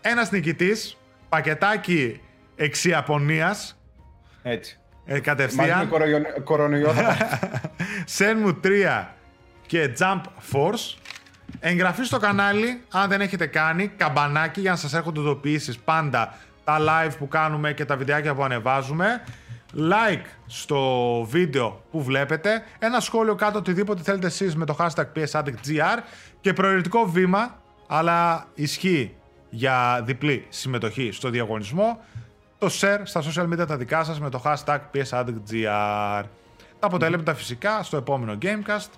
[0.00, 0.96] ένας νικητής,
[1.42, 2.20] πακετάκι
[2.56, 3.80] εξιαπωνίας,
[4.42, 4.78] Έτσι.
[5.04, 5.88] ε, Μαζί με κατευθείαν.
[5.88, 6.92] κορονοϊό- κορονοϊό.
[6.92, 7.16] θα πάει.
[8.18, 9.06] Shenmue 3
[9.66, 10.20] και Jump
[10.52, 10.96] Force.
[11.60, 16.78] Εγγραφή στο κανάλι, αν δεν έχετε κάνει, καμπανάκι για να σας έρχονται ειδοποιήσεις πάντα τα
[16.80, 19.22] live που κάνουμε και τα βιντεάκια που ανεβάζουμε.
[19.76, 20.80] Like στο
[21.30, 22.62] βίντεο που βλέπετε.
[22.78, 25.98] Ένα σχόλιο κάτω οτιδήποτε θέλετε εσείς με το hashtag PSAddictGR
[26.40, 29.14] και προαιρετικό βήμα, αλλά ισχύει
[29.54, 32.00] για διπλή συμμετοχή στο διαγωνισμό,
[32.58, 36.22] το share στα social media τα δικά σας με το hashtag PSAddictGR.
[36.78, 38.88] Τα αποτελέσματα φυσικά στο επόμενο Gamecast.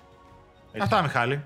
[0.81, 1.43] Αυτά, Μιχάλη.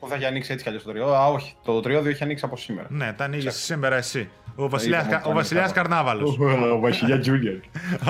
[0.00, 1.14] Που θα έχει ανοίξει έτσι κι αλλιώς το τριώδιο.
[1.14, 1.54] Α, όχι.
[1.64, 2.86] Το τριώδιο έχει ανοίξει από σήμερα.
[2.90, 4.28] Ναι, τα ανοίγεις σήμερα εσύ.
[4.56, 5.88] Ο Βασιλιάς, είπαμε, Κα- το ο Βασιλιάς ανοίγαμε.
[5.88, 6.38] Καρνάβαλος.
[6.72, 7.54] Ο Βασιλιάς Τζούλιαρ.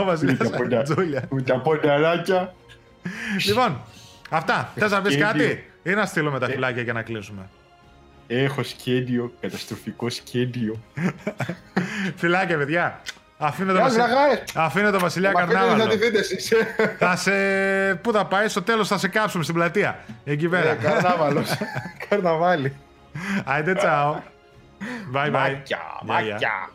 [0.01, 0.83] Ο Βασιλιάς τα πονιά.
[0.83, 1.23] Τζούλιας.
[1.31, 2.55] Με τα πονταράκια.
[3.47, 3.81] Λοιπόν,
[4.31, 4.73] αυτά.
[4.75, 5.29] Θες να πεις Σχέδιο.
[5.47, 7.49] κάτι ή να στείλουμε τα φυλάκια για να κλείσουμε;
[8.31, 10.81] Έχω σχέδιο, καταστροφικό σχέδιο.
[12.17, 13.01] Φιλάκια, παιδιά.
[13.39, 13.97] Αφήνω το, Γεια Βασι...
[13.97, 14.43] σας, ραγάρες.
[14.55, 15.91] Αφήνω το Βασιλιά Μα φαίνεται να Καρνάβαλο.
[15.91, 16.53] τη δείτε εσείς.
[16.99, 17.31] θα σε...
[17.95, 19.99] Πού θα πάει, στο τέλος θα σε κάψουμε στην πλατεία.
[20.25, 20.75] Εκεί Ε, πέρα.
[20.75, 21.51] Καρνάβαλος.
[22.09, 22.77] Καρναβάλι.
[23.45, 24.21] Άιντε, τσάω.
[25.15, 25.31] Bye bye.
[25.31, 26.01] Μάκια, Γεια, γεια.
[26.05, 26.71] μάκια.